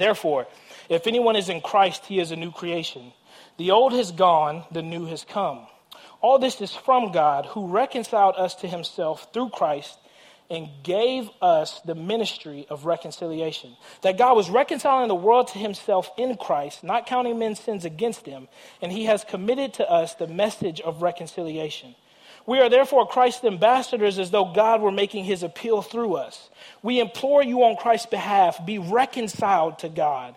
Therefore, 0.00 0.46
if 0.88 1.06
anyone 1.06 1.36
is 1.36 1.50
in 1.50 1.60
Christ, 1.60 2.06
he 2.06 2.20
is 2.20 2.30
a 2.30 2.36
new 2.36 2.50
creation. 2.50 3.12
The 3.58 3.70
old 3.70 3.92
has 3.92 4.12
gone, 4.12 4.64
the 4.72 4.80
new 4.80 5.04
has 5.04 5.26
come. 5.26 5.66
All 6.22 6.38
this 6.38 6.58
is 6.62 6.74
from 6.74 7.12
God, 7.12 7.44
who 7.44 7.66
reconciled 7.66 8.34
us 8.38 8.54
to 8.56 8.66
himself 8.66 9.30
through 9.34 9.50
Christ 9.50 9.98
and 10.48 10.70
gave 10.82 11.28
us 11.42 11.82
the 11.84 11.94
ministry 11.94 12.66
of 12.70 12.86
reconciliation. 12.86 13.76
That 14.00 14.16
God 14.16 14.36
was 14.36 14.48
reconciling 14.48 15.08
the 15.08 15.14
world 15.14 15.48
to 15.48 15.58
himself 15.58 16.10
in 16.16 16.38
Christ, 16.38 16.82
not 16.82 17.06
counting 17.06 17.38
men's 17.38 17.60
sins 17.60 17.84
against 17.84 18.24
them, 18.24 18.48
and 18.80 18.90
he 18.90 19.04
has 19.04 19.22
committed 19.22 19.74
to 19.74 19.90
us 19.90 20.14
the 20.14 20.26
message 20.26 20.80
of 20.80 21.02
reconciliation. 21.02 21.94
We 22.50 22.58
are 22.58 22.68
therefore 22.68 23.06
Christ's 23.06 23.44
ambassadors 23.44 24.18
as 24.18 24.32
though 24.32 24.52
God 24.52 24.80
were 24.82 24.90
making 24.90 25.22
his 25.22 25.44
appeal 25.44 25.82
through 25.82 26.14
us. 26.14 26.50
We 26.82 26.98
implore 26.98 27.44
you 27.44 27.62
on 27.62 27.76
Christ's 27.76 28.06
behalf, 28.06 28.66
be 28.66 28.80
reconciled 28.80 29.78
to 29.78 29.88
God. 29.88 30.34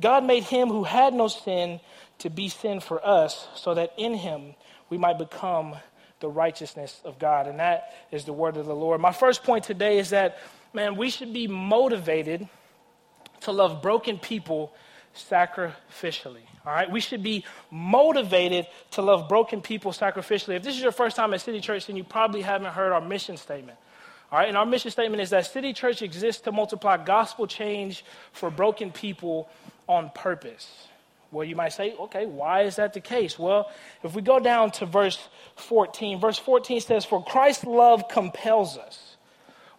God 0.00 0.24
made 0.24 0.44
him 0.44 0.68
who 0.68 0.84
had 0.84 1.12
no 1.12 1.28
sin 1.28 1.80
to 2.20 2.30
be 2.30 2.48
sin 2.48 2.80
for 2.80 3.06
us, 3.06 3.46
so 3.56 3.74
that 3.74 3.92
in 3.98 4.14
him 4.14 4.54
we 4.88 4.96
might 4.96 5.18
become 5.18 5.76
the 6.20 6.30
righteousness 6.30 6.98
of 7.04 7.18
God. 7.18 7.46
And 7.46 7.60
that 7.60 7.92
is 8.10 8.24
the 8.24 8.32
word 8.32 8.56
of 8.56 8.64
the 8.64 8.74
Lord. 8.74 9.02
My 9.02 9.12
first 9.12 9.42
point 9.42 9.64
today 9.64 9.98
is 9.98 10.08
that, 10.10 10.38
man, 10.72 10.96
we 10.96 11.10
should 11.10 11.34
be 11.34 11.46
motivated 11.46 12.48
to 13.42 13.52
love 13.52 13.82
broken 13.82 14.18
people 14.18 14.72
sacrificially. 15.14 16.46
All 16.66 16.72
right? 16.72 16.90
We 16.90 17.00
should 17.00 17.22
be 17.22 17.44
motivated 17.70 18.66
to 18.92 19.02
love 19.02 19.28
broken 19.28 19.60
people 19.60 19.92
sacrificially. 19.92 20.56
If 20.56 20.62
this 20.62 20.76
is 20.76 20.82
your 20.82 20.92
first 20.92 21.16
time 21.16 21.34
at 21.34 21.40
City 21.40 21.60
Church, 21.60 21.86
then 21.86 21.96
you 21.96 22.04
probably 22.04 22.42
haven't 22.42 22.72
heard 22.72 22.92
our 22.92 23.00
mission 23.00 23.36
statement. 23.36 23.78
All 24.32 24.38
right, 24.38 24.48
and 24.48 24.56
our 24.56 24.66
mission 24.66 24.90
statement 24.90 25.22
is 25.22 25.30
that 25.30 25.46
City 25.46 25.72
Church 25.72 26.02
exists 26.02 26.42
to 26.42 26.52
multiply 26.52 26.96
gospel 26.96 27.46
change 27.46 28.04
for 28.32 28.50
broken 28.50 28.90
people 28.90 29.48
on 29.86 30.10
purpose. 30.14 30.88
Well, 31.30 31.44
you 31.44 31.56
might 31.56 31.72
say, 31.72 31.94
okay, 31.98 32.26
why 32.26 32.62
is 32.62 32.76
that 32.76 32.94
the 32.94 33.00
case? 33.00 33.38
Well, 33.38 33.70
if 34.02 34.14
we 34.14 34.22
go 34.22 34.40
down 34.40 34.70
to 34.72 34.86
verse 34.86 35.18
14, 35.56 36.20
verse 36.20 36.38
14 36.38 36.80
says, 36.80 37.04
For 37.04 37.22
Christ's 37.22 37.64
love 37.64 38.08
compels 38.08 38.78
us. 38.78 39.13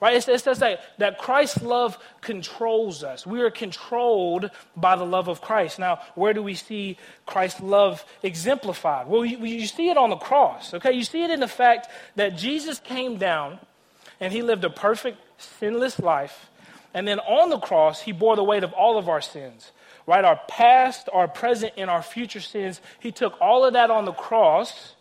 Right? 0.02 0.18
It 0.18 0.42
says 0.42 0.60
that, 0.60 0.82
that 0.98 1.18
Christ's 1.18 1.62
love 1.62 1.98
controls 2.20 3.04
us. 3.04 3.26
We 3.26 3.42
are 3.42 3.50
controlled 3.50 4.52
by 4.76 4.98
the 4.98 5.06
love 5.06 5.30
of 5.30 5.42
Christ. 5.42 5.80
Now, 5.80 6.02
where 6.16 6.34
do 6.34 6.44
we 6.44 6.54
see 6.54 6.98
Christ's 7.26 7.62
love 7.62 8.04
exemplified? 8.22 9.08
Well, 9.08 9.24
you, 9.24 9.38
you 9.38 9.66
see 9.68 9.90
it 9.90 9.98
on 9.98 10.10
the 10.10 10.18
cross, 10.18 10.74
okay? 10.74 10.92
You 10.92 11.04
see 11.04 11.24
it 11.24 11.32
in 11.32 11.40
the 11.40 11.48
fact 11.48 11.88
that 12.18 12.38
Jesus 12.38 12.80
came 12.80 13.18
down 13.18 13.60
and 14.20 14.34
he 14.34 14.42
lived 14.42 14.66
a 14.66 14.70
perfect, 14.70 15.18
sinless 15.38 15.98
life. 15.98 16.50
And 16.94 17.08
then 17.08 17.20
on 17.20 17.50
the 17.50 17.60
cross, 17.60 18.02
he 18.02 18.12
bore 18.12 18.36
the 18.36 18.44
weight 18.44 18.64
of 18.64 18.74
all 18.74 18.98
of 18.98 19.10
our 19.10 19.22
sins, 19.22 19.72
right? 20.06 20.24
Our 20.24 20.40
past, 20.48 21.10
our 21.12 21.28
present, 21.28 21.74
and 21.78 21.90
our 21.90 22.02
future 22.02 22.42
sins. 22.42 22.82
He 23.00 23.12
took 23.12 23.40
all 23.42 23.66
of 23.66 23.74
that 23.74 23.92
on 23.92 24.06
the 24.06 24.14
cross 24.14 24.94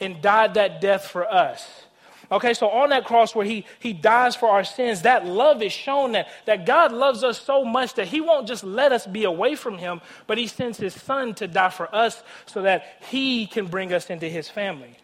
and 0.00 0.22
died 0.22 0.54
that 0.54 0.80
death 0.80 1.06
for 1.06 1.26
us. 1.26 1.84
Okay, 2.32 2.54
so 2.54 2.68
on 2.68 2.90
that 2.90 3.04
cross 3.04 3.34
where 3.34 3.44
he, 3.44 3.66
he 3.80 3.92
dies 3.92 4.36
for 4.36 4.48
our 4.48 4.62
sins, 4.62 5.02
that 5.02 5.26
love 5.26 5.62
is 5.62 5.72
shown 5.72 6.12
that, 6.12 6.28
that 6.46 6.64
God 6.64 6.92
loves 6.92 7.24
us 7.24 7.40
so 7.40 7.64
much 7.64 7.94
that 7.94 8.06
he 8.06 8.20
won't 8.20 8.46
just 8.46 8.62
let 8.62 8.92
us 8.92 9.04
be 9.04 9.24
away 9.24 9.56
from 9.56 9.78
him, 9.78 10.00
but 10.28 10.38
he 10.38 10.46
sends 10.46 10.78
his 10.78 10.94
son 10.94 11.34
to 11.34 11.48
die 11.48 11.70
for 11.70 11.92
us 11.92 12.22
so 12.46 12.62
that 12.62 12.84
he 13.10 13.46
can 13.46 13.66
bring 13.66 13.92
us 13.92 14.10
into 14.10 14.28
his 14.28 14.48
family. 14.48 14.96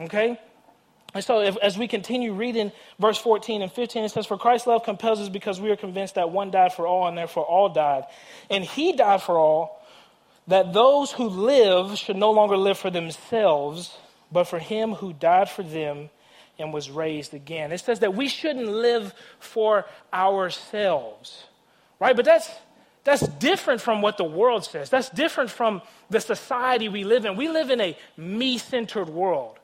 Okay? 0.00 0.40
And 1.14 1.22
so, 1.22 1.42
if, 1.42 1.56
as 1.58 1.78
we 1.78 1.86
continue 1.86 2.32
reading 2.32 2.72
verse 2.98 3.18
14 3.18 3.62
and 3.62 3.70
15, 3.70 4.02
it 4.02 4.08
says, 4.08 4.26
For 4.26 4.36
Christ's 4.36 4.66
love 4.66 4.82
compels 4.82 5.20
us 5.20 5.28
because 5.28 5.60
we 5.60 5.70
are 5.70 5.76
convinced 5.76 6.16
that 6.16 6.30
one 6.30 6.50
died 6.50 6.72
for 6.72 6.88
all, 6.88 7.06
and 7.06 7.16
therefore 7.16 7.44
all 7.44 7.68
died. 7.68 8.02
And 8.50 8.64
he 8.64 8.94
died 8.94 9.22
for 9.22 9.38
all, 9.38 9.80
that 10.48 10.72
those 10.72 11.12
who 11.12 11.28
live 11.28 11.96
should 11.96 12.16
no 12.16 12.32
longer 12.32 12.56
live 12.56 12.78
for 12.78 12.90
themselves, 12.90 13.96
but 14.32 14.44
for 14.44 14.58
him 14.58 14.94
who 14.94 15.12
died 15.12 15.48
for 15.48 15.62
them 15.62 16.10
and 16.58 16.72
was 16.72 16.90
raised 16.90 17.34
again. 17.34 17.72
It 17.72 17.78
says 17.78 18.00
that 18.00 18.14
we 18.14 18.28
shouldn't 18.28 18.68
live 18.68 19.14
for 19.38 19.86
ourselves, 20.12 21.44
right? 21.98 22.14
But 22.14 22.24
that's, 22.24 22.50
that's 23.04 23.26
different 23.26 23.80
from 23.80 24.02
what 24.02 24.16
the 24.16 24.24
world 24.24 24.64
says. 24.64 24.90
That's 24.90 25.10
different 25.10 25.50
from 25.50 25.82
the 26.10 26.20
society 26.20 26.88
we 26.88 27.04
live 27.04 27.24
in. 27.24 27.36
We 27.36 27.48
live 27.48 27.70
in 27.70 27.80
a 27.80 27.96
me 28.16 28.58
centered 28.58 29.08
world 29.08 29.58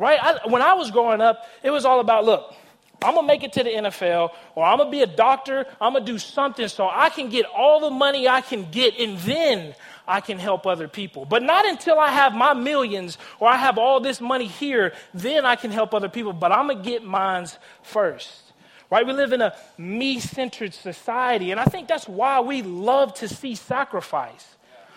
right? 0.00 0.18
I, 0.20 0.48
when 0.48 0.62
I 0.62 0.72
was 0.74 0.90
growing 0.90 1.20
up, 1.20 1.46
it 1.62 1.70
was 1.70 1.84
all 1.84 2.00
about 2.00 2.24
look, 2.24 2.54
I'm 3.02 3.14
gonna 3.14 3.26
make 3.26 3.44
it 3.44 3.52
to 3.52 3.62
the 3.62 3.70
NFL, 3.70 4.30
or 4.54 4.64
I'm 4.64 4.78
gonna 4.78 4.90
be 4.90 5.02
a 5.02 5.06
doctor, 5.06 5.66
I'm 5.80 5.92
gonna 5.92 6.04
do 6.04 6.18
something 6.18 6.66
so 6.68 6.88
I 6.90 7.10
can 7.10 7.28
get 7.28 7.46
all 7.46 7.80
the 7.80 7.90
money 7.90 8.26
I 8.26 8.40
can 8.40 8.70
get, 8.70 8.98
and 8.98 9.18
then 9.18 9.74
I 10.06 10.20
can 10.20 10.38
help 10.38 10.66
other 10.66 10.88
people. 10.88 11.24
But 11.24 11.42
not 11.42 11.66
until 11.66 11.98
I 11.98 12.08
have 12.08 12.34
my 12.34 12.54
millions 12.54 13.18
or 13.38 13.48
I 13.48 13.56
have 13.56 13.78
all 13.78 14.00
this 14.00 14.20
money 14.20 14.46
here, 14.46 14.92
then 15.14 15.44
I 15.44 15.56
can 15.56 15.70
help 15.70 15.94
other 15.94 16.08
people. 16.08 16.32
But 16.32 16.52
I'm 16.52 16.68
gonna 16.68 16.82
get 16.82 17.04
mines 17.04 17.58
first. 17.82 18.50
Right? 18.90 19.06
We 19.06 19.12
live 19.12 19.32
in 19.32 19.40
a 19.40 19.54
me 19.78 20.18
centered 20.18 20.74
society, 20.74 21.52
and 21.52 21.60
I 21.60 21.64
think 21.64 21.86
that's 21.86 22.08
why 22.08 22.40
we 22.40 22.62
love 22.62 23.14
to 23.14 23.28
see 23.28 23.54
sacrifice. 23.54 24.56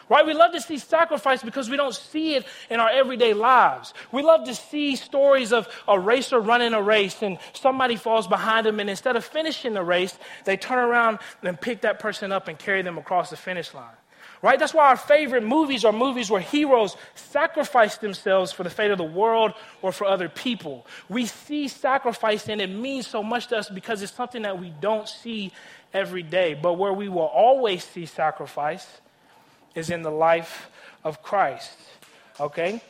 Right? 0.10 0.26
We 0.26 0.34
love 0.34 0.52
to 0.54 0.62
see 0.62 0.80
sacrifice 0.80 1.44
because 1.44 1.70
we 1.70 1.78
don't 1.78 1.94
see 1.94 2.36
it 2.36 2.46
in 2.70 2.80
our 2.80 2.90
everyday 2.90 3.34
lives. 3.34 3.94
We 4.12 4.22
love 4.22 4.46
to 4.46 4.56
see 4.56 4.96
stories 4.96 5.54
of 5.54 5.68
a 5.88 5.98
racer 5.98 6.40
running 6.40 6.74
a 6.74 6.82
race 6.82 7.22
and 7.22 7.38
somebody 7.54 7.96
falls 7.96 8.28
behind 8.28 8.66
them, 8.66 8.80
and 8.80 8.90
instead 8.90 9.16
of 9.16 9.24
finishing 9.24 9.74
the 9.74 9.84
race, 9.84 10.18
they 10.46 10.58
turn 10.58 10.80
around 10.80 11.20
and 11.42 11.60
pick 11.60 11.82
that 11.82 12.00
person 12.00 12.32
up 12.32 12.48
and 12.48 12.58
carry 12.58 12.82
them 12.82 12.98
across 12.98 13.30
the 13.30 13.38
finish 13.38 13.74
line. 13.74 13.96
Right? 14.44 14.60
That's 14.60 14.74
why 14.74 14.90
our 14.90 14.98
favorite 14.98 15.46
movies 15.46 15.86
are 15.86 15.94
movies 15.94 16.30
where 16.30 16.42
heroes 16.42 16.98
sacrifice 17.16 17.96
themselves 17.96 18.52
for 18.52 18.64
the 18.64 18.70
fate 18.70 18.92
of 18.92 18.98
the 18.98 19.04
world 19.06 19.54
or 19.82 19.94
for 19.94 20.04
other 20.04 20.28
people. 20.28 20.86
We 21.08 21.28
see 21.28 21.70
sacrifice 21.70 22.50
and 22.50 22.60
it 22.60 22.70
means 22.70 23.08
so 23.08 23.24
much 23.24 23.48
to 23.48 23.58
us 23.58 23.70
because 23.70 24.02
it's 24.02 24.12
something 24.12 24.42
that 24.42 24.60
we 24.60 24.74
don't 24.82 25.08
see 25.08 25.54
every 25.94 26.24
day. 26.24 26.56
But 26.62 26.74
where 26.74 26.92
we 26.92 27.08
will 27.08 27.22
always 27.22 27.86
see 27.86 28.06
sacrifice 28.06 28.86
is 29.76 29.90
in 29.90 30.02
the 30.02 30.12
life 30.12 30.70
of 31.06 31.24
Christ. 31.24 31.78
Okay? 32.38 32.84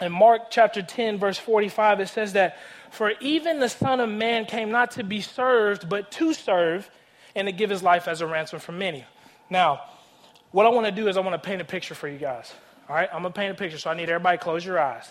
In 0.00 0.12
Mark 0.12 0.50
chapter 0.50 0.80
10, 0.80 1.18
verse 1.18 1.36
45, 1.36 2.00
it 2.00 2.08
says 2.08 2.32
that, 2.32 2.56
For 2.90 3.12
even 3.20 3.60
the 3.60 3.68
Son 3.68 4.00
of 4.00 4.08
Man 4.08 4.46
came 4.46 4.70
not 4.70 4.92
to 4.92 5.04
be 5.04 5.20
served, 5.20 5.90
but 5.90 6.10
to 6.12 6.32
serve, 6.32 6.88
and 7.36 7.48
to 7.48 7.52
give 7.52 7.68
his 7.68 7.82
life 7.82 8.08
as 8.08 8.22
a 8.22 8.26
ransom 8.26 8.60
for 8.60 8.72
many. 8.72 9.04
Now, 9.50 9.82
what 10.52 10.66
I 10.66 10.70
want 10.70 10.86
to 10.86 10.92
do 10.92 11.08
is 11.08 11.16
I 11.16 11.20
want 11.20 11.40
to 11.40 11.48
paint 11.48 11.60
a 11.60 11.64
picture 11.64 11.94
for 11.94 12.08
you 12.08 12.18
guys. 12.18 12.52
All 12.88 12.96
right? 12.96 13.08
I'm 13.12 13.22
going 13.22 13.32
to 13.32 13.38
paint 13.38 13.52
a 13.52 13.54
picture, 13.54 13.78
so 13.78 13.90
I 13.90 13.94
need 13.94 14.08
everybody 14.08 14.38
close 14.38 14.64
your 14.64 14.78
eyes. 14.78 15.08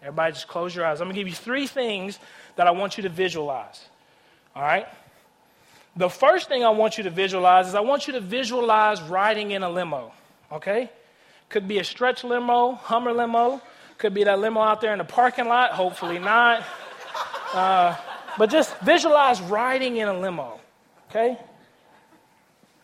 Everybody 0.00 0.32
just 0.32 0.48
close 0.48 0.74
your 0.74 0.84
eyes. 0.84 1.00
I'm 1.00 1.06
going 1.06 1.14
to 1.14 1.20
give 1.20 1.28
you 1.28 1.34
three 1.34 1.66
things 1.66 2.18
that 2.56 2.66
I 2.66 2.72
want 2.72 2.96
you 2.96 3.04
to 3.04 3.08
visualize. 3.08 3.84
All 4.54 4.62
right? 4.62 4.86
The 5.96 6.08
first 6.08 6.48
thing 6.48 6.64
I 6.64 6.70
want 6.70 6.98
you 6.98 7.04
to 7.04 7.10
visualize 7.10 7.68
is 7.68 7.74
I 7.74 7.80
want 7.80 8.06
you 8.06 8.14
to 8.14 8.20
visualize 8.20 9.00
riding 9.02 9.52
in 9.52 9.62
a 9.62 9.70
limo 9.70 10.12
okay? 10.52 10.90
Could 11.48 11.66
be 11.66 11.78
a 11.78 11.84
stretch 11.84 12.24
limo, 12.24 12.72
Hummer 12.74 13.12
limo. 13.12 13.60
Could 13.98 14.14
be 14.14 14.24
that 14.24 14.38
limo 14.38 14.60
out 14.60 14.80
there 14.80 14.92
in 14.92 14.98
the 14.98 15.04
parking 15.04 15.46
lot. 15.46 15.72
Hopefully 15.72 16.18
not. 16.18 16.64
Uh, 17.52 17.96
but 18.38 18.50
just 18.50 18.78
visualize 18.80 19.40
riding 19.40 19.96
in 19.96 20.08
a 20.08 20.18
limo, 20.18 20.60
okay? 21.10 21.38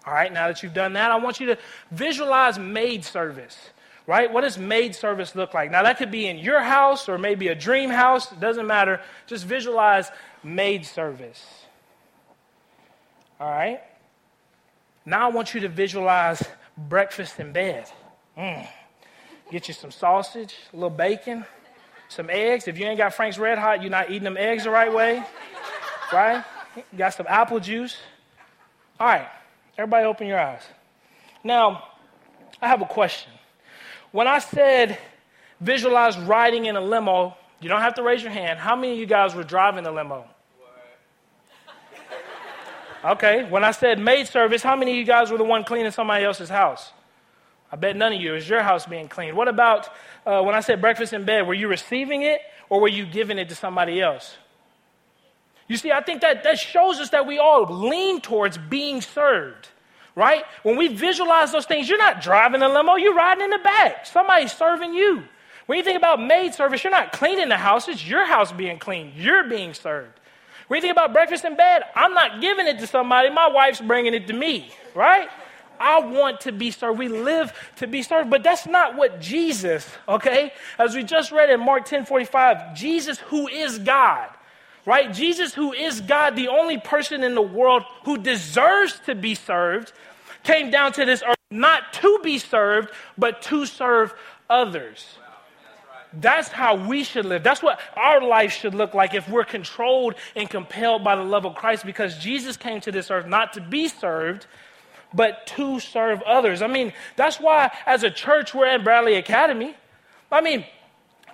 All 0.08 0.14
right, 0.14 0.32
now 0.32 0.46
that 0.46 0.62
you've 0.62 0.72
done 0.72 0.94
that, 0.94 1.10
I 1.10 1.16
want 1.16 1.38
you 1.38 1.48
to 1.48 1.58
visualize 1.90 2.58
maid 2.58 3.04
service, 3.04 3.58
right? 4.06 4.32
What 4.32 4.40
does 4.40 4.56
maid 4.56 4.94
service 4.94 5.36
look 5.36 5.52
like? 5.52 5.70
Now, 5.70 5.82
that 5.82 5.98
could 5.98 6.10
be 6.10 6.26
in 6.26 6.38
your 6.38 6.62
house 6.62 7.10
or 7.10 7.18
maybe 7.18 7.48
a 7.48 7.54
dream 7.54 7.90
house. 7.90 8.32
It 8.32 8.40
doesn't 8.40 8.66
matter. 8.66 9.02
Just 9.26 9.44
visualize 9.44 10.10
maid 10.42 10.86
service. 10.86 11.44
All 13.38 13.50
right? 13.50 13.82
Now, 15.04 15.28
I 15.28 15.30
want 15.30 15.52
you 15.52 15.60
to 15.60 15.68
visualize 15.68 16.42
breakfast 16.78 17.38
in 17.38 17.52
bed. 17.52 17.84
Mm. 18.38 18.66
Get 19.50 19.68
you 19.68 19.74
some 19.74 19.90
sausage, 19.90 20.54
a 20.72 20.76
little 20.76 20.88
bacon, 20.88 21.44
some 22.08 22.30
eggs. 22.30 22.66
If 22.66 22.78
you 22.78 22.86
ain't 22.86 22.96
got 22.96 23.12
Frank's 23.12 23.36
Red 23.36 23.58
Hot, 23.58 23.82
you're 23.82 23.90
not 23.90 24.08
eating 24.08 24.24
them 24.24 24.38
eggs 24.38 24.64
the 24.64 24.70
right 24.70 24.90
way, 24.90 25.22
right? 26.10 26.42
Got 26.96 27.12
some 27.12 27.26
apple 27.28 27.60
juice. 27.60 27.98
All 28.98 29.06
right, 29.06 29.28
everybody 29.78 30.04
open 30.04 30.26
your 30.26 30.38
eyes. 30.38 30.62
Now, 31.42 31.85
I 32.61 32.68
have 32.68 32.82
a 32.82 32.87
question. 32.87 33.32
When 34.11 34.26
I 34.26 34.40
said 34.40 34.99
visualize 35.61 36.18
riding 36.18 36.66
in 36.66 36.76
a 36.76 36.80
limo, 36.80 37.37
you 37.61 37.68
don't 37.68 37.80
have 37.80 37.94
to 37.94 38.02
raise 38.02 38.23
your 38.23 38.32
hand. 38.32 38.58
How 38.58 38.76
many 38.76 38.92
of 38.92 38.99
you 38.99 39.06
guys 39.06 39.35
were 39.35 39.44
driving 39.44 39.85
the 39.85 39.92
limo? 39.92 40.26
Okay, 43.04 43.49
when 43.49 43.62
I 43.62 43.70
said 43.70 44.00
maid 44.00 44.26
service, 44.26 44.61
how 44.61 44.75
many 44.75 44.90
of 44.90 44.97
you 44.97 45.04
guys 45.04 45.30
were 45.30 45.38
the 45.38 45.44
one 45.44 45.62
cleaning 45.62 45.92
somebody 45.92 46.25
else's 46.25 46.49
house? 46.49 46.92
I 47.70 47.76
bet 47.76 47.97
none 47.97 48.12
of 48.12 48.20
you. 48.20 48.35
Is 48.35 48.49
your 48.49 48.62
house 48.62 48.87
being 48.87 49.08
cleaned. 49.08 49.37
What 49.37 49.47
about 49.47 49.88
uh, 50.26 50.42
when 50.42 50.54
I 50.54 50.61
said 50.61 50.80
breakfast 50.80 51.12
in 51.12 51.25
bed? 51.25 51.47
Were 51.47 51.54
you 51.54 51.68
receiving 51.68 52.23
it 52.23 52.40
or 52.68 52.80
were 52.80 52.88
you 52.88 53.06
giving 53.06 53.38
it 53.38 53.49
to 53.50 53.54
somebody 53.54 54.00
else? 54.00 54.37
You 55.68 55.76
see, 55.76 55.92
I 55.92 56.00
think 56.00 56.22
that, 56.22 56.44
that 56.44 56.58
shows 56.58 56.98
us 56.98 57.10
that 57.10 57.26
we 57.26 57.38
all 57.38 57.66
lean 57.66 58.20
towards 58.20 58.56
being 58.56 59.02
served, 59.02 59.68
right? 60.14 60.44
When 60.62 60.76
we 60.76 60.88
visualize 60.88 61.52
those 61.52 61.66
things, 61.66 61.88
you're 61.88 61.98
not 61.98 62.22
driving 62.22 62.62
a 62.62 62.68
limo, 62.68 62.96
you're 62.96 63.14
riding 63.14 63.44
in 63.44 63.50
the 63.50 63.58
back. 63.58 64.06
Somebody's 64.06 64.52
serving 64.52 64.94
you. 64.94 65.25
When 65.66 65.76
you 65.76 65.84
think 65.84 65.98
about 65.98 66.22
maid 66.22 66.54
service, 66.54 66.82
you're 66.82 66.90
not 66.90 67.12
cleaning 67.12 67.50
the 67.50 67.58
house, 67.58 67.87
it's 67.88 68.06
your 68.06 68.25
house 68.25 68.50
being 68.50 68.78
cleaned. 68.78 69.12
You're 69.14 69.44
being 69.44 69.75
served. 69.75 70.18
When 70.68 70.78
you 70.78 70.80
think 70.80 70.92
about 70.92 71.12
breakfast 71.12 71.44
in 71.44 71.56
bed, 71.56 71.82
I'm 71.94 72.14
not 72.14 72.40
giving 72.40 72.66
it 72.66 72.78
to 72.78 72.87
somebody, 72.87 73.28
my 73.28 73.48
wife's 73.48 73.80
bringing 73.80 74.14
it 74.14 74.26
to 74.28 74.32
me, 74.32 74.70
right? 74.94 75.28
I 75.78 76.00
want 76.00 76.40
to 76.42 76.52
be 76.52 76.70
served. 76.70 76.98
We 76.98 77.08
live 77.08 77.52
to 77.76 77.87
be 77.87 78.02
served, 78.02 78.30
but 78.30 78.42
that's 78.42 78.66
not 78.66 78.96
what 78.96 79.20
Jesus, 79.20 79.87
okay? 80.08 80.52
As 80.78 80.94
we 80.94 81.04
just 81.04 81.30
read 81.32 81.50
in 81.50 81.60
Mark 81.60 81.84
10 81.84 82.06
45, 82.06 82.75
Jesus, 82.75 83.18
who 83.18 83.46
is 83.48 83.78
God, 83.78 84.30
right? 84.88 85.12
Jesus, 85.12 85.52
who 85.52 85.75
is 85.75 86.00
God, 86.00 86.35
the 86.35 86.49
only 86.49 86.78
person 86.78 87.23
in 87.23 87.35
the 87.35 87.42
world 87.42 87.85
who 88.04 88.16
deserves 88.16 88.99
to 89.04 89.14
be 89.14 89.35
served, 89.35 89.92
came 90.45 90.71
down 90.71 90.92
to 90.95 91.04
this 91.04 91.23
earth 91.23 91.37
not 91.50 91.92
to 91.92 92.21
be 92.25 92.38
served, 92.38 92.90
but 93.18 93.42
to 93.42 93.66
serve 93.66 94.14
others. 94.49 95.04
That's 96.14 96.49
how 96.49 96.88
we 96.88 97.04
should 97.04 97.26
live. 97.26 97.42
That's 97.42 97.62
what 97.62 97.78
our 97.99 98.23
life 98.23 98.52
should 98.52 98.75
look 98.75 98.95
like 98.95 99.12
if 99.12 99.28
we're 99.28 99.45
controlled 99.45 100.14
and 100.35 100.49
compelled 100.49 101.04
by 101.04 101.16
the 101.16 101.23
love 101.23 101.45
of 101.45 101.54
Christ 101.54 101.85
because 101.85 102.16
Jesus 102.16 102.57
came 102.57 102.80
to 102.80 102.90
this 102.90 103.11
earth 103.11 103.26
not 103.26 103.52
to 103.52 103.61
be 103.61 103.88
served, 103.88 104.47
but 105.12 105.47
to 105.49 105.80
serve 105.80 106.23
others. 106.23 106.62
I 106.62 106.66
mean, 106.66 106.95
that's 107.14 107.38
why 107.38 107.71
as 107.85 108.04
a 108.04 108.11
church 108.11 108.54
we're 108.54 108.64
at 108.64 108.85
Bradley 108.85 109.16
Academy. 109.16 109.75
I 110.33 110.40
mean, 110.40 110.64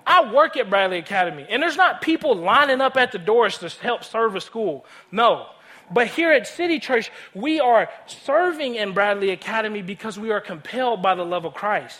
I 0.05 0.31
work 0.31 0.57
at 0.57 0.69
Bradley 0.69 0.99
Academy, 0.99 1.45
and 1.49 1.61
there's 1.61 1.77
not 1.77 2.01
people 2.01 2.35
lining 2.35 2.81
up 2.81 2.97
at 2.97 3.11
the 3.11 3.17
doors 3.19 3.57
to 3.59 3.69
help 3.69 4.03
serve 4.03 4.35
a 4.35 4.41
school. 4.41 4.85
No. 5.11 5.47
But 5.91 6.07
here 6.07 6.31
at 6.31 6.47
City 6.47 6.79
Church, 6.79 7.11
we 7.33 7.59
are 7.59 7.89
serving 8.07 8.75
in 8.75 8.93
Bradley 8.93 9.29
Academy 9.31 9.81
because 9.81 10.17
we 10.17 10.31
are 10.31 10.41
compelled 10.41 11.01
by 11.01 11.15
the 11.15 11.25
love 11.25 11.45
of 11.45 11.53
Christ 11.53 11.99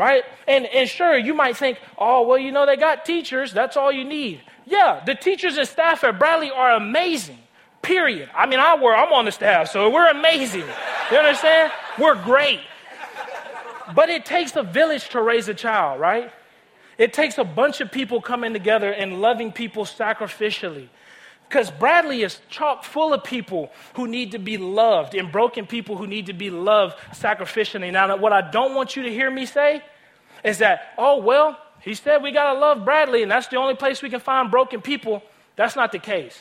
right? 0.00 0.24
And, 0.48 0.64
and 0.66 0.88
sure, 0.88 1.16
you 1.18 1.34
might 1.34 1.58
think, 1.58 1.78
oh, 1.98 2.26
well, 2.26 2.38
you 2.38 2.52
know, 2.52 2.64
they 2.64 2.76
got 2.76 3.04
teachers. 3.04 3.52
That's 3.52 3.76
all 3.76 3.92
you 3.92 4.04
need. 4.04 4.40
Yeah, 4.66 5.02
the 5.04 5.14
teachers 5.14 5.58
and 5.58 5.68
staff 5.68 6.04
at 6.04 6.18
Bradley 6.18 6.50
are 6.50 6.72
amazing, 6.72 7.38
period. 7.82 8.30
I 8.34 8.46
mean, 8.46 8.60
I 8.60 8.80
work, 8.80 8.96
I'm 8.96 9.12
on 9.12 9.26
the 9.26 9.32
staff, 9.32 9.68
so 9.68 9.90
we're 9.90 10.10
amazing. 10.10 10.64
You 11.10 11.18
understand? 11.18 11.72
We're 11.98 12.14
great. 12.22 12.60
But 13.94 14.08
it 14.08 14.24
takes 14.24 14.54
a 14.56 14.62
village 14.62 15.08
to 15.10 15.20
raise 15.20 15.48
a 15.48 15.54
child, 15.54 16.00
right? 16.00 16.32
It 17.00 17.14
takes 17.14 17.38
a 17.38 17.44
bunch 17.44 17.80
of 17.80 17.90
people 17.90 18.20
coming 18.20 18.52
together 18.52 18.92
and 18.92 19.22
loving 19.22 19.52
people 19.52 19.86
sacrificially. 19.86 20.88
Because 21.48 21.70
Bradley 21.70 22.22
is 22.22 22.42
chock 22.50 22.84
full 22.84 23.14
of 23.14 23.24
people 23.24 23.72
who 23.94 24.06
need 24.06 24.32
to 24.32 24.38
be 24.38 24.58
loved 24.58 25.14
and 25.14 25.32
broken 25.32 25.66
people 25.66 25.96
who 25.96 26.06
need 26.06 26.26
to 26.26 26.34
be 26.34 26.50
loved 26.50 26.98
sacrificially. 27.12 27.90
Now, 27.90 28.14
what 28.18 28.34
I 28.34 28.50
don't 28.50 28.74
want 28.74 28.96
you 28.96 29.04
to 29.04 29.08
hear 29.10 29.30
me 29.30 29.46
say 29.46 29.82
is 30.44 30.58
that, 30.58 30.92
oh, 30.98 31.22
well, 31.22 31.58
he 31.80 31.94
said 31.94 32.22
we 32.22 32.32
got 32.32 32.52
to 32.52 32.60
love 32.60 32.84
Bradley 32.84 33.22
and 33.22 33.32
that's 33.32 33.48
the 33.48 33.56
only 33.56 33.76
place 33.76 34.02
we 34.02 34.10
can 34.10 34.20
find 34.20 34.50
broken 34.50 34.82
people. 34.82 35.22
That's 35.56 35.76
not 35.76 35.92
the 35.92 35.98
case. 35.98 36.38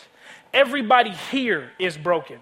Everybody 0.53 1.11
here 1.31 1.71
is 1.79 1.97
broken. 1.97 2.39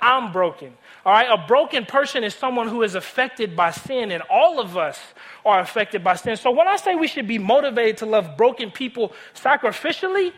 I'm 0.00 0.32
broken. 0.32 0.72
All 1.04 1.12
right, 1.12 1.26
a 1.28 1.46
broken 1.48 1.84
person 1.84 2.22
is 2.22 2.32
someone 2.32 2.68
who 2.68 2.82
is 2.82 2.94
affected 2.94 3.56
by 3.56 3.72
sin, 3.72 4.12
and 4.12 4.22
all 4.30 4.60
of 4.60 4.76
us 4.76 5.00
are 5.44 5.58
affected 5.58 6.04
by 6.04 6.14
sin. 6.14 6.36
So 6.36 6.52
when 6.52 6.68
I 6.68 6.76
say 6.76 6.94
we 6.94 7.08
should 7.08 7.26
be 7.26 7.38
motivated 7.38 7.96
to 7.98 8.06
love 8.06 8.36
broken 8.36 8.70
people 8.70 9.12
sacrificially, 9.34 10.32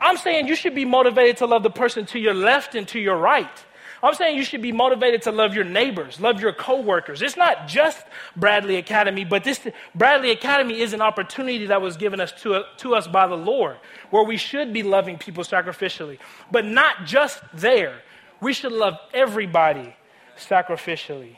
I'm 0.00 0.16
saying 0.16 0.46
you 0.46 0.54
should 0.54 0.74
be 0.74 0.84
motivated 0.84 1.38
to 1.38 1.46
love 1.46 1.64
the 1.64 1.70
person 1.70 2.06
to 2.06 2.20
your 2.20 2.34
left 2.34 2.76
and 2.76 2.86
to 2.88 3.00
your 3.00 3.16
right. 3.16 3.64
I'm 4.04 4.14
saying 4.14 4.36
you 4.36 4.44
should 4.44 4.62
be 4.62 4.70
motivated 4.70 5.22
to 5.22 5.32
love 5.32 5.54
your 5.54 5.64
neighbors, 5.64 6.20
love 6.20 6.40
your 6.40 6.52
coworkers. 6.52 7.22
It's 7.22 7.36
not 7.36 7.66
just 7.66 8.04
Bradley 8.36 8.76
Academy, 8.76 9.24
but 9.24 9.42
this 9.42 9.66
Bradley 9.94 10.30
Academy 10.30 10.80
is 10.80 10.92
an 10.92 11.00
opportunity 11.00 11.66
that 11.66 11.80
was 11.80 11.96
given 11.96 12.20
us 12.20 12.30
to, 12.42 12.64
to 12.78 12.94
us 12.94 13.08
by 13.08 13.26
the 13.26 13.36
Lord, 13.36 13.78
where 14.10 14.22
we 14.22 14.36
should 14.36 14.72
be 14.72 14.82
loving 14.84 15.18
people 15.18 15.42
sacrificially. 15.42 16.18
But 16.52 16.66
not 16.66 17.06
just 17.06 17.42
there. 17.54 18.02
We 18.40 18.52
should 18.52 18.72
love 18.72 18.98
everybody 19.14 19.96
sacrificially. 20.38 21.36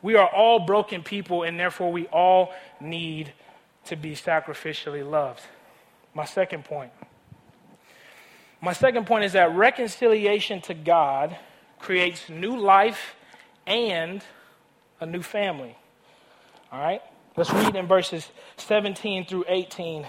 We 0.00 0.16
are 0.16 0.28
all 0.28 0.60
broken 0.60 1.02
people, 1.02 1.42
and 1.44 1.58
therefore 1.58 1.92
we 1.92 2.06
all 2.06 2.52
need 2.80 3.32
to 3.86 3.96
be 3.96 4.14
sacrificially 4.14 5.08
loved. 5.08 5.42
My 6.14 6.24
second 6.24 6.64
point 6.64 6.92
My 8.60 8.72
second 8.72 9.06
point 9.06 9.24
is 9.24 9.32
that 9.32 9.54
reconciliation 9.54 10.60
to 10.62 10.74
God 10.74 11.36
creates 11.78 12.28
new 12.28 12.56
life 12.56 13.16
and 13.66 14.22
a 15.00 15.06
new 15.06 15.22
family. 15.22 15.76
All 16.70 16.80
right? 16.80 17.02
Let's 17.36 17.52
read 17.52 17.74
in 17.74 17.86
verses 17.86 18.30
17 18.58 19.26
through 19.26 19.46
18. 19.48 20.06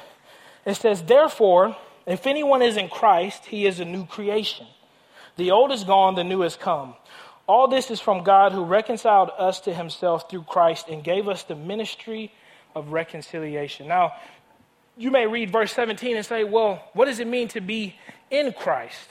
It 0.65 0.75
says, 0.75 1.01
Therefore, 1.03 1.75
if 2.05 2.27
anyone 2.27 2.61
is 2.61 2.77
in 2.77 2.89
Christ, 2.89 3.45
he 3.45 3.65
is 3.65 3.79
a 3.79 3.85
new 3.85 4.05
creation. 4.05 4.67
The 5.35 5.51
old 5.51 5.71
is 5.71 5.83
gone, 5.83 6.15
the 6.15 6.23
new 6.23 6.41
has 6.41 6.55
come. 6.55 6.95
All 7.47 7.67
this 7.67 7.91
is 7.91 7.99
from 7.99 8.23
God 8.23 8.53
who 8.53 8.63
reconciled 8.63 9.29
us 9.37 9.59
to 9.61 9.73
himself 9.73 10.29
through 10.29 10.43
Christ 10.43 10.87
and 10.87 11.03
gave 11.03 11.27
us 11.27 11.43
the 11.43 11.55
ministry 11.55 12.31
of 12.73 12.91
reconciliation. 12.91 13.87
Now, 13.87 14.13
you 14.95 15.11
may 15.11 15.27
read 15.27 15.51
verse 15.51 15.73
17 15.73 16.15
and 16.15 16.25
say, 16.25 16.43
well, 16.43 16.83
what 16.93 17.05
does 17.05 17.19
it 17.19 17.27
mean 17.27 17.47
to 17.49 17.61
be 17.61 17.95
in 18.31 18.53
Christ? 18.53 19.09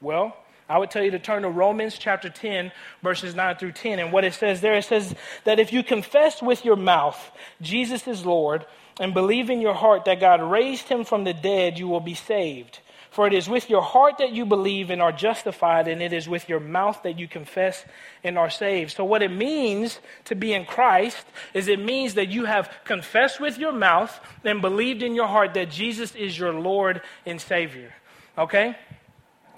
Well, 0.00 0.36
I 0.68 0.78
would 0.78 0.90
tell 0.90 1.02
you 1.02 1.10
to 1.10 1.18
turn 1.18 1.42
to 1.42 1.50
Romans 1.50 1.98
chapter 1.98 2.30
10, 2.30 2.72
verses 3.02 3.34
9 3.34 3.56
through 3.56 3.72
10. 3.72 3.98
And 3.98 4.12
what 4.12 4.24
it 4.24 4.34
says 4.34 4.60
there, 4.60 4.76
it 4.76 4.84
says 4.84 5.14
that 5.44 5.60
if 5.60 5.72
you 5.72 5.82
confess 5.82 6.40
with 6.40 6.64
your 6.64 6.76
mouth 6.76 7.32
Jesus 7.60 8.06
is 8.08 8.24
Lord 8.24 8.64
and 8.98 9.12
believe 9.12 9.50
in 9.50 9.60
your 9.60 9.74
heart 9.74 10.06
that 10.06 10.20
God 10.20 10.40
raised 10.40 10.88
him 10.88 11.04
from 11.04 11.24
the 11.24 11.34
dead, 11.34 11.78
you 11.78 11.88
will 11.88 12.00
be 12.00 12.14
saved. 12.14 12.78
For 13.14 13.28
it 13.28 13.32
is 13.32 13.48
with 13.48 13.70
your 13.70 13.80
heart 13.80 14.18
that 14.18 14.32
you 14.32 14.44
believe 14.44 14.90
and 14.90 15.00
are 15.00 15.12
justified, 15.12 15.86
and 15.86 16.02
it 16.02 16.12
is 16.12 16.28
with 16.28 16.48
your 16.48 16.58
mouth 16.58 17.00
that 17.04 17.16
you 17.16 17.28
confess 17.28 17.84
and 18.24 18.36
are 18.36 18.50
saved. 18.50 18.96
So, 18.96 19.04
what 19.04 19.22
it 19.22 19.30
means 19.30 20.00
to 20.24 20.34
be 20.34 20.52
in 20.52 20.64
Christ 20.64 21.24
is 21.54 21.68
it 21.68 21.78
means 21.78 22.14
that 22.14 22.28
you 22.28 22.46
have 22.46 22.68
confessed 22.82 23.38
with 23.38 23.56
your 23.56 23.70
mouth 23.70 24.18
and 24.42 24.60
believed 24.60 25.04
in 25.04 25.14
your 25.14 25.28
heart 25.28 25.54
that 25.54 25.70
Jesus 25.70 26.12
is 26.16 26.36
your 26.36 26.54
Lord 26.54 27.02
and 27.24 27.40
Savior. 27.40 27.94
Okay? 28.36 28.74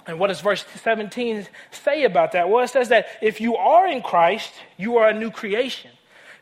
And 0.07 0.19
what 0.19 0.27
does 0.27 0.43
verse 0.43 0.63
17 0.83 1.49
say 1.71 2.05
about 2.05 2.33
that? 2.33 2.51
Well, 2.51 2.63
it 2.63 2.69
says 2.69 2.91
that 2.91 3.07
if 3.23 3.41
you 3.41 3.57
are 3.57 3.89
in 3.89 4.03
Christ, 4.03 4.53
you 4.77 4.99
are 4.99 5.09
a 5.09 5.19
new 5.19 5.31
creation. 5.31 5.93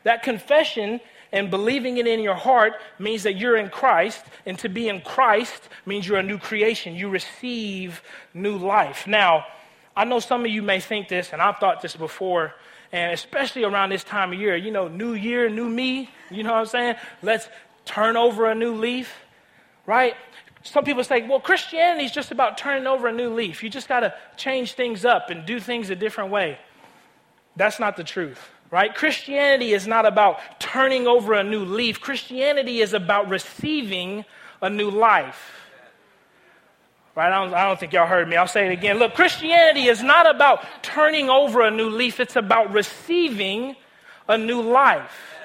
That 0.03 0.21
confession 0.21 0.99
and 1.35 1.51
believing 1.51 1.97
it 1.97 2.07
in 2.07 2.21
your 2.21 2.33
heart 2.33 2.73
means 2.97 3.23
that 3.23 3.35
you're 3.35 3.57
in 3.57 3.69
Christ, 3.69 4.23
and 4.45 4.57
to 4.59 4.69
be 4.69 4.87
in 4.87 5.01
Christ 5.01 5.67
means 5.85 6.07
you're 6.07 6.17
a 6.17 6.23
new 6.23 6.37
creation. 6.37 6.95
You 6.95 7.09
receive 7.09 8.01
new 8.33 8.57
life. 8.57 9.05
Now, 9.05 9.45
I 9.97 10.05
know 10.05 10.19
some 10.19 10.45
of 10.45 10.49
you 10.49 10.61
may 10.61 10.79
think 10.79 11.09
this, 11.09 11.33
and 11.33 11.41
I've 11.41 11.57
thought 11.57 11.81
this 11.81 11.93
before, 11.93 12.53
and 12.93 13.11
especially 13.11 13.65
around 13.65 13.89
this 13.89 14.05
time 14.05 14.31
of 14.31 14.39
year, 14.39 14.55
you 14.55 14.71
know, 14.71 14.87
new 14.87 15.13
year, 15.13 15.49
new 15.49 15.67
me, 15.67 16.09
you 16.31 16.41
know 16.41 16.53
what 16.53 16.59
I'm 16.59 16.65
saying? 16.67 16.95
Let's 17.21 17.49
turn 17.83 18.15
over 18.15 18.49
a 18.49 18.55
new 18.55 18.73
leaf, 18.73 19.13
right? 19.85 20.15
Some 20.63 20.85
people 20.85 21.03
say, 21.03 21.27
well, 21.27 21.41
Christianity 21.41 22.05
is 22.05 22.13
just 22.13 22.31
about 22.31 22.57
turning 22.57 22.87
over 22.87 23.07
a 23.07 23.13
new 23.13 23.33
leaf. 23.33 23.61
You 23.61 23.69
just 23.69 23.89
got 23.89 23.99
to 23.99 24.13
change 24.37 24.73
things 24.73 25.03
up 25.03 25.29
and 25.29 25.45
do 25.45 25.59
things 25.59 25.89
a 25.89 25.95
different 25.97 26.31
way. 26.31 26.57
That's 27.57 27.77
not 27.77 27.97
the 27.97 28.05
truth 28.05 28.39
right? 28.75 28.93
Christianity 28.93 29.71
is 29.71 29.87
not 29.87 30.05
about 30.05 30.37
turning 30.59 31.07
over 31.07 31.33
a 31.33 31.45
new 31.45 31.63
leaf, 31.63 32.01
Christianity 32.01 32.81
is 32.81 32.93
about 32.93 33.29
receiving 33.29 34.25
a 34.61 34.69
new 34.69 34.89
life. 34.89 35.61
Right? 37.15 37.31
I 37.31 37.45
don't, 37.45 37.53
I 37.53 37.65
don't 37.65 37.79
think 37.79 37.93
y'all 37.93 38.05
heard 38.05 38.27
me. 38.27 38.35
I'll 38.35 38.47
say 38.47 38.67
it 38.67 38.73
again. 38.73 38.99
Look, 38.99 39.13
Christianity 39.13 39.85
is 39.85 40.03
not 40.03 40.29
about 40.29 40.65
turning 40.81 41.29
over 41.29 41.61
a 41.61 41.71
new 41.71 41.89
leaf, 41.89 42.19
it's 42.19 42.35
about 42.35 42.73
receiving 42.73 43.77
a 44.27 44.37
new 44.37 44.61
life. 44.61 45.37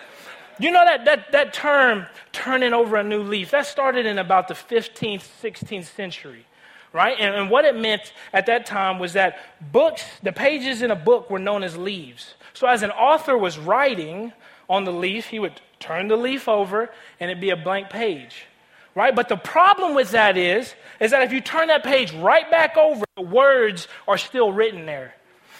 You 0.58 0.72
know 0.72 0.84
that, 0.84 1.04
that, 1.04 1.30
that 1.30 1.54
term, 1.54 2.06
turning 2.32 2.72
over 2.72 2.96
a 2.96 3.04
new 3.04 3.22
leaf, 3.22 3.52
that 3.52 3.64
started 3.64 4.06
in 4.06 4.18
about 4.18 4.48
the 4.48 4.54
15th, 4.54 5.22
16th 5.40 5.84
century 5.84 6.46
right? 6.92 7.16
And, 7.20 7.34
and, 7.36 7.50
what 7.50 7.64
it 7.64 7.76
meant 7.76 8.12
at 8.32 8.46
that 8.46 8.66
time 8.66 8.98
was 8.98 9.12
that 9.12 9.38
books, 9.70 10.02
the 10.24 10.32
pages 10.32 10.82
in 10.82 10.90
a 10.90 10.96
book 10.96 11.30
were 11.30 11.38
known 11.38 11.62
as 11.62 11.76
leaves. 11.76 12.34
So 12.54 12.66
as 12.66 12.82
an 12.82 12.90
author 12.90 13.36
was 13.36 13.58
writing 13.58 14.32
on 14.68 14.84
the 14.84 14.92
leaf, 14.92 15.26
he 15.26 15.38
would 15.38 15.60
turn 15.78 16.08
the 16.08 16.16
leaf 16.16 16.48
over 16.48 16.90
and 17.18 17.30
it'd 17.30 17.40
be 17.40 17.50
a 17.50 17.56
blank 17.56 17.90
page. 17.90 18.46
Right? 18.94 19.14
But 19.14 19.28
the 19.28 19.36
problem 19.36 19.94
with 19.94 20.10
that 20.12 20.36
is, 20.36 20.74
is 20.98 21.12
that 21.12 21.22
if 21.22 21.32
you 21.32 21.40
turn 21.40 21.68
that 21.68 21.84
page 21.84 22.12
right 22.12 22.50
back 22.50 22.76
over, 22.76 23.04
the 23.16 23.22
words 23.22 23.86
are 24.08 24.18
still 24.18 24.52
written 24.52 24.84
there. 24.84 25.14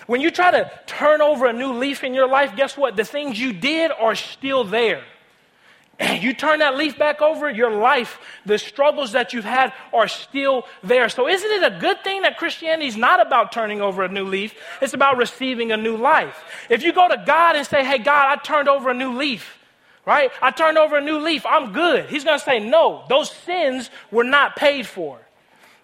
When 0.07 0.21
you 0.21 0.31
try 0.31 0.51
to 0.51 0.71
turn 0.87 1.21
over 1.21 1.47
a 1.47 1.53
new 1.53 1.73
leaf 1.73 2.03
in 2.03 2.15
your 2.15 2.29
life, 2.29 2.57
guess 2.57 2.77
what? 2.77 2.97
The 2.97 3.05
things 3.05 3.41
you 3.41 3.53
did 3.53 3.93
are 3.93 4.17
still 4.17 4.65
there. 4.65 5.05
you 6.21 6.33
turn 6.33 6.61
that 6.61 6.77
leaf 6.77 6.99
back 6.99 7.21
over, 7.21 7.51
your 7.51 7.71
life, 7.71 8.19
the 8.47 8.59
struggles 8.59 9.13
that 9.13 9.33
you've 9.33 9.45
had 9.45 9.73
are 9.93 10.09
still 10.09 10.67
there. 10.83 11.09
So, 11.09 11.29
isn't 11.29 11.51
it 11.51 11.73
a 11.73 11.79
good 11.79 12.03
thing 12.03 12.23
that 12.23 12.39
Christianity 12.39 12.89
is 12.89 12.97
not 12.97 13.25
about 13.25 13.53
turning 13.53 13.81
over 13.81 14.03
a 14.03 14.09
new 14.09 14.25
leaf? 14.25 14.55
It's 14.81 14.95
about 14.95 15.17
receiving 15.19 15.73
a 15.73 15.77
new 15.77 15.97
life. 15.97 16.43
If 16.69 16.83
you 16.83 16.93
go 16.93 17.09
to 17.09 17.23
God 17.27 17.57
and 17.57 17.67
say, 17.67 17.85
Hey, 17.85 17.99
God, 17.99 18.27
I 18.33 18.37
turned 18.37 18.69
over 18.69 18.91
a 18.91 18.95
new 18.95 19.17
leaf, 19.17 19.59
right? 20.07 20.31
I 20.41 20.51
turned 20.51 20.79
over 20.79 20.97
a 20.97 21.01
new 21.01 21.19
leaf, 21.19 21.45
I'm 21.45 21.73
good. 21.73 22.07
He's 22.07 22.25
going 22.25 22.39
to 22.39 22.45
say, 22.45 22.61
No, 22.61 23.05
those 23.09 23.31
sins 23.31 23.91
were 24.11 24.25
not 24.25 24.57
paid 24.57 24.87
for. 24.87 25.21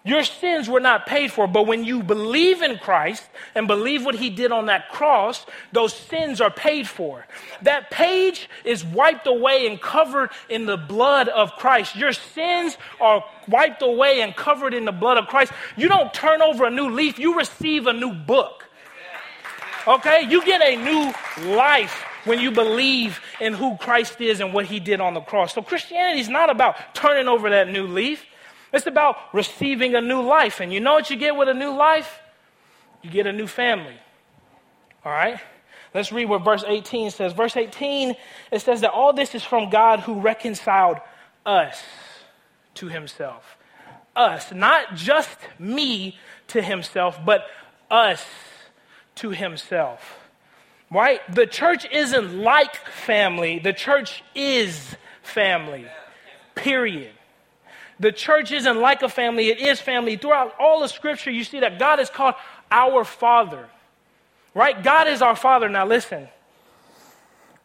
Your 0.07 0.23
sins 0.23 0.69
were 0.69 0.79
not 0.79 1.05
paid 1.05 1.33
for, 1.33 1.47
but 1.47 1.67
when 1.67 1.83
you 1.83 2.01
believe 2.01 2.61
in 2.61 2.77
Christ 2.77 3.23
and 3.53 3.67
believe 3.67 4.05
what 4.05 4.15
he 4.15 4.29
did 4.29 4.53
on 4.53 4.67
that 4.67 4.87
cross, 4.87 5.45
those 5.73 5.93
sins 5.93 6.39
are 6.39 6.49
paid 6.49 6.87
for. 6.87 7.27
That 7.63 7.91
page 7.91 8.49
is 8.63 8.85
wiped 8.85 9.27
away 9.27 9.67
and 9.67 9.81
covered 9.81 10.29
in 10.47 10.65
the 10.65 10.77
blood 10.77 11.27
of 11.27 11.51
Christ. 11.57 11.97
Your 11.97 12.13
sins 12.13 12.77
are 13.01 13.21
wiped 13.49 13.81
away 13.81 14.21
and 14.21 14.33
covered 14.33 14.73
in 14.73 14.85
the 14.85 14.93
blood 14.93 15.17
of 15.17 15.27
Christ. 15.27 15.51
You 15.75 15.89
don't 15.89 16.13
turn 16.13 16.41
over 16.41 16.63
a 16.63 16.71
new 16.71 16.89
leaf, 16.89 17.19
you 17.19 17.37
receive 17.37 17.85
a 17.85 17.93
new 17.93 18.13
book. 18.13 18.63
Okay? 19.85 20.21
You 20.29 20.41
get 20.45 20.61
a 20.61 20.77
new 20.77 21.13
life 21.53 22.05
when 22.23 22.39
you 22.39 22.51
believe 22.51 23.19
in 23.41 23.53
who 23.53 23.75
Christ 23.75 24.21
is 24.21 24.39
and 24.39 24.53
what 24.53 24.67
he 24.67 24.79
did 24.79 25.01
on 25.01 25.15
the 25.15 25.21
cross. 25.21 25.53
So 25.53 25.61
Christianity 25.61 26.21
is 26.21 26.29
not 26.29 26.49
about 26.49 26.95
turning 26.95 27.27
over 27.27 27.49
that 27.49 27.67
new 27.67 27.87
leaf. 27.87 28.25
It's 28.77 28.85
about 28.85 29.17
receiving 29.33 29.95
a 29.95 30.01
new 30.01 30.21
life. 30.21 30.59
And 30.59 30.71
you 30.71 30.79
know 30.79 30.93
what 30.93 31.09
you 31.09 31.15
get 31.15 31.35
with 31.35 31.49
a 31.49 31.53
new 31.55 31.71
life? 31.71 32.19
You 33.01 33.09
get 33.09 33.25
a 33.25 33.33
new 33.33 33.47
family. 33.47 33.97
All 35.03 35.11
right? 35.11 35.39
Let's 35.95 36.11
read 36.11 36.25
what 36.25 36.45
verse 36.45 36.63
18 36.65 37.09
says. 37.09 37.33
Verse 37.33 37.57
18, 37.57 38.15
it 38.51 38.59
says 38.59 38.81
that 38.81 38.91
all 38.91 39.13
this 39.13 39.33
is 39.33 39.43
from 39.43 39.71
God 39.71 40.01
who 40.01 40.19
reconciled 40.19 40.97
us 41.43 41.81
to 42.75 42.87
himself. 42.87 43.57
Us, 44.15 44.51
not 44.51 44.93
just 44.93 45.39
me 45.57 46.15
to 46.49 46.61
himself, 46.61 47.19
but 47.25 47.47
us 47.89 48.23
to 49.15 49.31
himself. 49.31 50.19
Right? 50.91 51.19
The 51.33 51.47
church 51.47 51.87
isn't 51.91 52.37
like 52.43 52.75
family, 52.75 53.57
the 53.57 53.73
church 53.73 54.23
is 54.35 54.95
family. 55.23 55.87
Period. 56.53 57.16
The 57.99 58.11
church 58.11 58.51
isn't 58.51 58.79
like 58.79 59.01
a 59.01 59.09
family, 59.09 59.49
it 59.49 59.59
is 59.59 59.79
family. 59.79 60.17
Throughout 60.17 60.55
all 60.59 60.83
of 60.83 60.91
Scripture, 60.91 61.31
you 61.31 61.43
see 61.43 61.61
that 61.61 61.79
God 61.79 61.99
is 61.99 62.09
called 62.09 62.35
our 62.69 63.03
Father. 63.03 63.67
Right? 64.53 64.81
God 64.83 65.07
is 65.07 65.21
our 65.21 65.35
Father. 65.35 65.69
Now, 65.69 65.85
listen, 65.85 66.27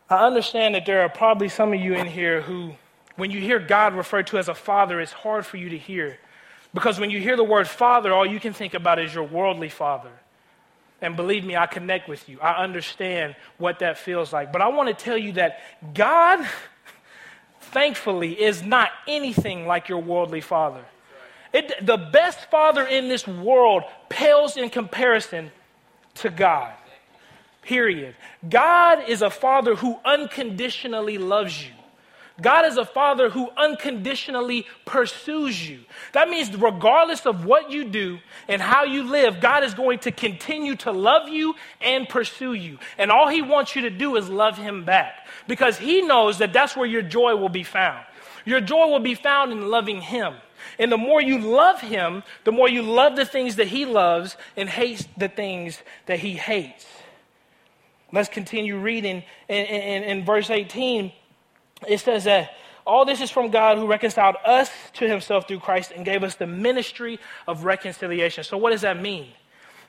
I 0.09 0.27
understand 0.27 0.75
that 0.75 0.85
there 0.87 1.03
are 1.03 1.09
probably 1.09 1.49
some 1.49 1.73
of 1.73 1.81
you 1.81 1.95
in 1.95 2.07
here 2.07 2.43
who, 2.43 2.75
when 3.17 3.31
you 3.31 3.41
hear 3.41 3.59
God 3.59 3.95
referred 3.95 4.27
to 4.29 4.39
as 4.39 4.49
a 4.49 4.55
Father, 4.55 5.01
it's 5.01 5.13
hard 5.13 5.47
for 5.47 5.57
you 5.57 5.71
to 5.71 5.79
hear. 5.79 6.19
Because 6.75 6.99
when 6.99 7.11
you 7.11 7.21
hear 7.21 7.37
the 7.37 7.45
word 7.45 7.69
Father, 7.69 8.13
all 8.13 8.27
you 8.27 8.41
can 8.41 8.53
think 8.53 8.75
about 8.75 8.99
is 8.99 9.15
your 9.15 9.25
worldly 9.25 9.69
Father. 9.69 10.11
And 11.03 11.17
believe 11.17 11.45
me, 11.45 11.57
I 11.57 11.67
connect 11.67 12.09
with 12.09 12.29
you. 12.29 12.41
I 12.41 12.63
understand 12.63 13.37
what 13.59 13.81
that 13.81 13.99
feels 13.99 14.33
like. 14.33 14.53
But 14.53 14.63
I 14.63 14.69
want 14.69 14.89
to 14.89 15.05
tell 15.05 15.19
you 15.19 15.33
that 15.33 15.61
God 15.95 16.47
thankfully, 17.73 18.41
is 18.41 18.63
not 18.63 18.91
anything 19.09 19.67
like 19.67 19.89
your 19.89 19.99
worldly 19.99 20.41
father. 20.41 20.85
It, 21.53 21.85
the 21.85 21.97
best 21.97 22.51
father 22.51 22.87
in 22.87 23.09
this 23.09 23.27
world 23.27 23.83
pales 24.09 24.57
in 24.57 24.71
comparison 24.71 25.51
to 26.15 26.31
God. 26.31 26.73
Period. 27.63 28.15
God 28.49 29.09
is 29.09 29.23
a 29.23 29.31
father 29.31 29.75
who 29.75 29.99
unconditionally 30.05 31.19
loves 31.19 31.63
you. 31.63 31.73
God 32.43 32.67
is 32.67 32.77
a 32.77 32.85
father 32.85 33.31
who 33.31 33.49
unconditionally 33.57 34.67
pursues 34.85 35.69
you. 35.69 35.81
That 36.13 36.29
means, 36.29 36.55
regardless 36.57 37.25
of 37.25 37.45
what 37.45 37.71
you 37.71 37.85
do 37.85 38.19
and 38.49 38.61
how 38.61 38.85
you 38.85 39.05
live, 39.05 39.41
God 39.41 39.65
is 39.65 39.75
going 39.75 40.01
to 40.01 40.11
continue 40.11 40.77
to 40.77 40.93
love 40.93 41.29
you 41.29 41.55
and 41.81 42.09
pursue 42.09 42.55
you. 42.55 42.79
And 42.99 43.11
all 43.11 43.29
He 43.29 43.43
wants 43.43 43.77
you 43.77 43.83
to 43.83 43.91
do 43.91 44.17
is 44.17 44.29
love 44.29 44.59
Him 44.59 44.85
back 44.85 45.27
because 45.47 45.79
He 45.79 46.03
knows 46.03 46.39
that 46.39 46.53
that's 46.53 46.77
where 46.77 46.87
your 46.87 47.03
joy 47.03 47.37
will 47.37 47.49
be 47.49 47.65
found. 47.65 48.05
Your 48.45 48.61
joy 48.61 48.89
will 48.89 49.01
be 49.01 49.15
found 49.15 49.53
in 49.53 49.71
loving 49.71 50.01
Him. 50.01 50.35
And 50.79 50.91
the 50.91 50.99
more 50.99 51.23
you 51.23 51.39
love 51.39 51.81
Him, 51.81 52.23
the 52.45 52.53
more 52.53 52.69
you 52.69 52.83
love 52.83 53.17
the 53.17 53.25
things 53.25 53.57
that 53.57 53.69
He 53.69 53.85
loves 53.85 54.37
and 54.57 54.69
hates 54.69 55.07
the 55.17 55.29
things 55.29 55.83
that 56.07 56.19
He 56.19 56.35
hates. 56.35 56.87
Let's 58.13 58.29
continue 58.29 58.79
reading 58.79 59.23
in, 59.49 59.67
in, 59.67 60.03
in 60.03 60.25
verse 60.25 60.51
18 60.51 61.13
it 61.89 62.01
says 62.01 62.25
that 62.25 62.55
All 62.85 63.05
this 63.05 63.21
is 63.21 63.31
from 63.31 63.51
God 63.51 63.79
who 63.79 63.87
reconciled 63.87 64.37
us 64.45 64.71
to 64.95 65.09
himself 65.09 65.47
through 65.47 65.61
Christ 65.61 65.93
and 65.95 66.05
gave 66.05 66.25
us 66.25 66.35
the 66.35 66.47
ministry 66.47 67.21
of 67.47 67.65
reconciliation. 67.65 68.45
So, 68.45 68.57
what 68.57 68.71
does 68.71 68.81
that 68.81 69.01
mean? 69.01 69.29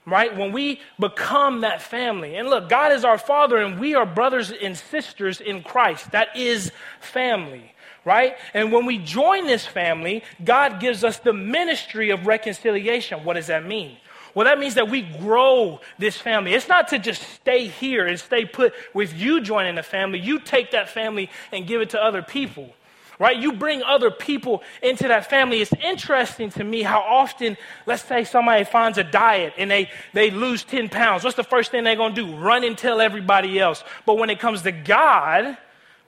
Right? 0.05 0.35
When 0.35 0.51
we 0.51 0.81
become 0.99 1.61
that 1.61 1.81
family, 1.81 2.35
and 2.35 2.49
look, 2.49 2.69
God 2.69 2.91
is 2.91 3.05
our 3.05 3.17
Father, 3.17 3.57
and 3.57 3.79
we 3.79 3.95
are 3.95 4.05
brothers 4.05 4.51
and 4.51 4.77
sisters 4.77 5.39
in 5.39 5.63
Christ. 5.63 6.11
That 6.11 6.35
is 6.35 6.71
family, 6.99 7.73
right? 8.03 8.35
And 8.53 8.73
when 8.73 8.85
we 8.85 8.97
join 8.97 9.47
this 9.47 9.65
family, 9.65 10.23
God 10.43 10.81
gives 10.81 11.05
us 11.05 11.19
the 11.19 11.31
ministry 11.31 12.09
of 12.09 12.27
reconciliation. 12.27 13.23
What 13.23 13.35
does 13.35 13.47
that 13.47 13.65
mean? 13.65 13.97
Well, 14.35 14.45
that 14.45 14.57
means 14.57 14.75
that 14.75 14.89
we 14.89 15.01
grow 15.01 15.79
this 15.99 16.17
family. 16.17 16.53
It's 16.53 16.67
not 16.67 16.87
to 16.89 16.99
just 16.99 17.21
stay 17.35 17.67
here 17.67 18.07
and 18.07 18.19
stay 18.19 18.45
put 18.45 18.73
with 18.93 19.13
you 19.13 19.41
joining 19.41 19.75
the 19.75 19.83
family. 19.83 20.19
You 20.19 20.39
take 20.39 20.71
that 20.71 20.89
family 20.89 21.29
and 21.51 21.67
give 21.67 21.81
it 21.81 21.91
to 21.91 22.03
other 22.03 22.21
people 22.21 22.73
right? 23.19 23.37
You 23.37 23.53
bring 23.53 23.83
other 23.83 24.11
people 24.11 24.63
into 24.81 25.07
that 25.07 25.29
family. 25.29 25.61
It's 25.61 25.73
interesting 25.81 26.49
to 26.51 26.63
me 26.63 26.81
how 26.81 26.99
often, 26.99 27.57
let's 27.85 28.03
say 28.03 28.23
somebody 28.23 28.63
finds 28.63 28.97
a 28.97 29.03
diet 29.03 29.53
and 29.57 29.69
they, 29.69 29.89
they 30.13 30.31
lose 30.31 30.63
10 30.63 30.89
pounds. 30.89 31.23
What's 31.23 31.37
the 31.37 31.43
first 31.43 31.71
thing 31.71 31.83
they're 31.83 31.95
going 31.95 32.15
to 32.15 32.25
do? 32.25 32.35
Run 32.35 32.63
and 32.63 32.77
tell 32.77 33.01
everybody 33.01 33.59
else. 33.59 33.83
But 34.05 34.17
when 34.17 34.29
it 34.29 34.39
comes 34.39 34.63
to 34.63 34.71
God, 34.71 35.57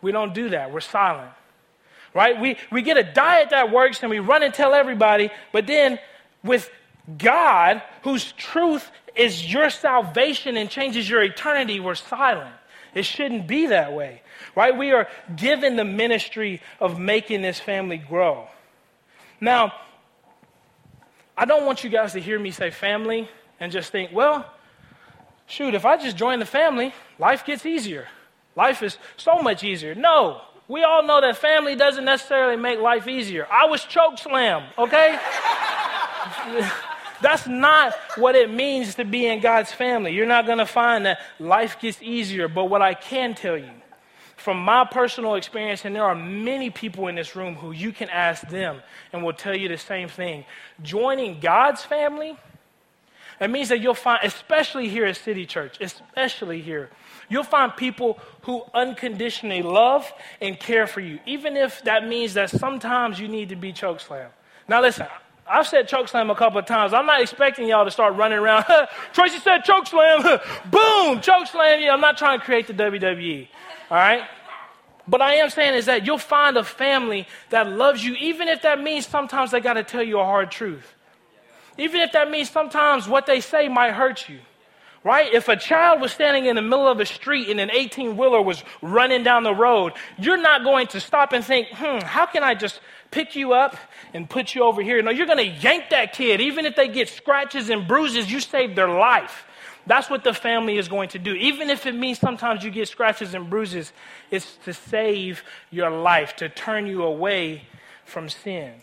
we 0.02 0.12
don't 0.12 0.34
do 0.34 0.50
that. 0.50 0.72
We're 0.72 0.82
silent, 0.82 1.32
right? 2.14 2.40
We, 2.40 2.58
we 2.72 2.82
get 2.82 2.98
a 2.98 3.04
diet 3.04 3.52
that 3.52 3.72
works 3.72 4.02
and 4.02 4.10
we 4.10 4.20
run 4.20 4.44
and 4.44 4.54
tell 4.54 4.74
everybody. 4.74 5.30
But 5.52 5.68
then 5.68 6.00
with 6.44 6.70
God, 7.18 7.82
whose 8.04 8.32
truth 8.34 8.90
is 9.16 9.52
your 9.52 9.70
salvation 9.70 10.58
and 10.58 10.70
changes 10.70 11.10
your 11.10 11.24
eternity, 11.24 11.80
we're 11.80 11.96
silent. 11.96 12.54
It 12.94 13.06
shouldn't 13.06 13.48
be 13.48 13.68
that 13.68 13.94
way, 13.94 14.22
right? 14.56 14.76
We 14.76 14.92
are 14.92 15.08
given 15.36 15.76
the 15.76 15.84
ministry 15.84 16.62
of 16.80 17.00
making 17.00 17.42
this 17.42 17.60
family 17.60 17.98
grow. 17.98 18.48
Now, 19.40 19.74
I 21.38 21.46
don't 21.46 21.66
want 21.66 21.84
you 21.84 21.90
guys 21.90 22.14
to 22.14 22.22
hear 22.22 22.40
me 22.40 22.52
say 22.52 22.72
family 22.72 23.30
and 23.60 23.72
just 23.72 23.92
think, 23.92 24.12
well, 24.14 24.50
shoot, 25.46 25.74
if 25.76 25.86
I 25.86 25.98
just 25.98 26.16
join 26.16 26.40
the 26.40 26.46
family, 26.46 26.94
life 27.20 27.46
gets 27.46 27.66
easier. 27.66 28.08
Life 28.56 28.82
is 28.82 28.98
so 29.18 29.40
much 29.40 29.64
easier. 29.64 29.94
No, 29.94 30.42
we 30.70 30.84
all 30.84 31.04
know 31.04 31.20
that 31.20 31.38
family 31.38 31.76
doesn't 31.76 32.06
necessarily 32.06 32.56
make 32.56 32.80
life 32.80 33.08
easier. 33.08 33.46
I 33.52 33.66
was 33.66 33.84
choke 33.84 34.18
slam, 34.18 34.64
okay? 34.78 35.20
That's 37.22 37.48
not 37.48 37.94
what 38.18 38.36
it 38.36 38.52
means 38.52 38.96
to 38.96 39.06
be 39.06 39.28
in 39.28 39.40
God's 39.40 39.72
family. 39.72 40.14
You're 40.14 40.26
not 40.26 40.46
going 40.46 40.58
to 40.58 40.66
find 40.66 41.06
that 41.06 41.20
life 41.40 41.80
gets 41.80 42.02
easier. 42.02 42.48
But 42.48 42.66
what 42.66 42.82
I 42.82 42.94
can 42.94 43.36
tell 43.36 43.58
you, 43.58 43.72
from 44.36 44.60
my 44.60 44.86
personal 44.86 45.36
experience, 45.36 45.86
and 45.86 45.96
there 45.96 46.04
are 46.04 46.16
many 46.16 46.70
people 46.70 47.08
in 47.08 47.16
this 47.16 47.36
room 47.36 47.56
who 47.56 47.72
you 47.72 47.92
can 47.92 48.10
ask 48.10 48.48
them 48.50 48.82
and 49.12 49.24
will 49.24 49.34
tell 49.34 49.56
you 49.56 49.68
the 49.68 49.78
same 49.78 50.08
thing. 50.08 50.46
Joining 50.82 51.40
God's 51.40 51.84
family, 51.84 52.38
it 53.40 53.50
means 53.50 53.70
that 53.70 53.80
you'll 53.80 53.94
find, 53.94 54.20
especially 54.24 54.88
here 54.88 55.06
at 55.06 55.18
City 55.18 55.46
Church, 55.46 55.78
especially 55.82 56.62
here, 56.62 56.90
you'll 57.28 57.44
find 57.44 57.76
people 57.76 58.20
who 58.44 58.64
unconditionally 58.74 59.62
love 59.62 60.12
and 60.42 60.60
care 60.60 60.88
for 60.88 61.02
you, 61.02 61.20
even 61.26 61.58
if 61.58 61.84
that 61.84 62.08
means 62.08 62.36
that 62.36 62.50
sometimes 62.50 63.20
you 63.20 63.28
need 63.28 63.50
to 63.50 63.56
be 63.56 63.74
chokeslam. 63.74 64.28
Now, 64.68 64.82
listen, 64.82 65.08
I've 65.48 65.68
said 65.68 65.88
choke 65.88 66.08
slam 66.08 66.30
a 66.30 66.36
couple 66.36 66.58
of 66.58 66.66
times. 66.66 66.94
I'm 66.94 67.06
not 67.06 67.22
expecting 67.22 67.68
y'all 67.68 67.86
to 67.86 67.92
start 67.92 68.16
running 68.16 68.40
around. 68.40 68.66
Tracy 69.14 69.38
said 69.40 69.60
choke 69.64 69.88
slam. 69.88 70.24
Boom, 70.72 71.22
choke 71.22 71.48
slam. 71.48 71.80
Yeah, 71.80 71.94
I'm 71.94 72.02
not 72.02 72.18
trying 72.18 72.40
to 72.40 72.46
create 72.46 72.68
the 72.68 72.74
WWE. 72.74 73.48
All 73.92 73.98
right? 73.98 74.24
But 75.08 75.22
I 75.22 75.36
am 75.36 75.52
saying 75.52 75.76
is 75.76 75.86
that 75.86 76.06
you'll 76.06 76.18
find 76.18 76.58
a 76.58 76.64
family 76.64 77.28
that 77.52 77.70
loves 77.70 78.04
you, 78.04 78.16
even 78.16 78.48
if 78.48 78.64
that 78.64 78.82
means 78.82 79.06
sometimes 79.06 79.52
they 79.52 79.60
got 79.60 79.74
to 79.74 79.84
tell 79.84 80.02
you 80.02 80.20
a 80.20 80.26
hard 80.26 80.50
truth. 80.50 80.96
Even 81.78 82.02
if 82.02 82.14
that 82.14 82.32
means 82.32 82.50
sometimes 82.50 83.08
what 83.08 83.28
they 83.28 83.40
say 83.40 83.68
might 83.68 83.92
hurt 83.92 84.28
you. 84.28 84.40
Right? 85.04 85.32
If 85.32 85.50
a 85.50 85.56
child 85.56 86.02
was 86.02 86.12
standing 86.12 86.48
in 86.48 86.56
the 86.56 86.64
middle 86.64 86.88
of 86.88 87.00
a 87.00 87.06
street 87.06 87.50
and 87.50 87.60
an 87.60 87.70
18 87.70 88.18
wheeler 88.18 88.42
was 88.42 88.64
running 88.82 89.22
down 89.22 89.44
the 89.44 89.54
road, 89.54 89.94
you're 90.18 90.42
not 90.42 90.64
going 90.64 90.88
to 90.88 91.00
stop 91.00 91.32
and 91.32 91.46
think, 91.46 91.68
hmm, 91.72 92.00
how 92.00 92.26
can 92.26 92.42
I 92.42 92.56
just 92.56 92.80
pick 93.12 93.36
you 93.36 93.54
up 93.54 93.78
and 94.16 94.30
put 94.30 94.56
you 94.56 94.64
over 94.64 94.82
here. 94.82 95.02
No, 95.02 95.12
you're 95.12 95.28
going 95.28 95.38
to 95.38 95.62
yank 95.62 95.90
that 95.90 96.14
kid. 96.14 96.40
Even 96.40 96.66
if 96.66 96.76
they 96.76 96.88
get 96.88 97.10
scratches 97.10 97.70
and 97.70 97.88
bruises, 97.88 98.32
you 98.32 98.40
saved 98.40 98.76
their 98.76 98.88
life. 98.88 99.46
That's 99.86 100.10
what 100.10 100.24
the 100.24 100.34
family 100.34 100.78
is 100.78 100.88
going 100.88 101.10
to 101.10 101.20
do. 101.20 101.34
Even 101.34 101.70
if 101.70 101.86
it 101.86 101.94
means 101.94 102.18
sometimes 102.18 102.64
you 102.64 102.72
get 102.72 102.88
scratches 102.88 103.34
and 103.34 103.50
bruises, 103.50 103.92
it's 104.32 104.56
to 104.64 104.74
save 104.74 105.44
your 105.70 105.90
life, 105.90 106.36
to 106.38 106.50
turn 106.50 106.88
you 106.88 107.04
away 107.04 107.64
from 108.06 108.30
sin. 108.30 108.74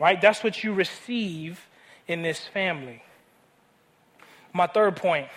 Right? 0.00 0.20
That's 0.20 0.42
what 0.42 0.64
you 0.64 0.72
receive 0.72 1.60
in 2.08 2.22
this 2.22 2.40
family. 2.40 3.02
My 4.52 4.66
third 4.66 4.96
point. 4.96 5.28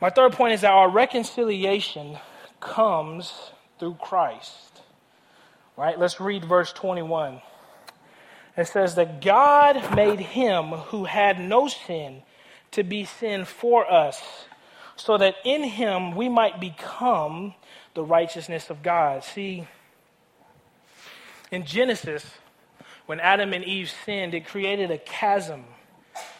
My 0.00 0.10
third 0.10 0.32
point 0.32 0.52
is 0.52 0.60
that 0.60 0.72
our 0.72 0.90
reconciliation 0.90 2.18
comes 2.60 3.32
through 3.78 3.94
Christ. 3.94 4.82
Right? 5.76 5.98
Let's 5.98 6.20
read 6.20 6.44
verse 6.44 6.72
21. 6.72 7.40
It 8.56 8.68
says 8.68 8.94
that 8.94 9.20
God 9.20 9.96
made 9.96 10.20
him 10.20 10.66
who 10.66 11.04
had 11.04 11.40
no 11.40 11.68
sin 11.68 12.22
to 12.70 12.82
be 12.82 13.04
sin 13.04 13.44
for 13.44 13.90
us, 13.90 14.22
so 14.96 15.18
that 15.18 15.34
in 15.44 15.64
him 15.64 16.14
we 16.14 16.28
might 16.28 16.60
become 16.60 17.54
the 17.94 18.04
righteousness 18.04 18.70
of 18.70 18.82
God. 18.82 19.24
See, 19.24 19.66
in 21.50 21.64
Genesis, 21.64 22.24
when 23.06 23.20
Adam 23.20 23.52
and 23.52 23.64
Eve 23.64 23.92
sinned, 24.04 24.34
it 24.34 24.46
created 24.46 24.90
a 24.90 24.98
chasm 24.98 25.64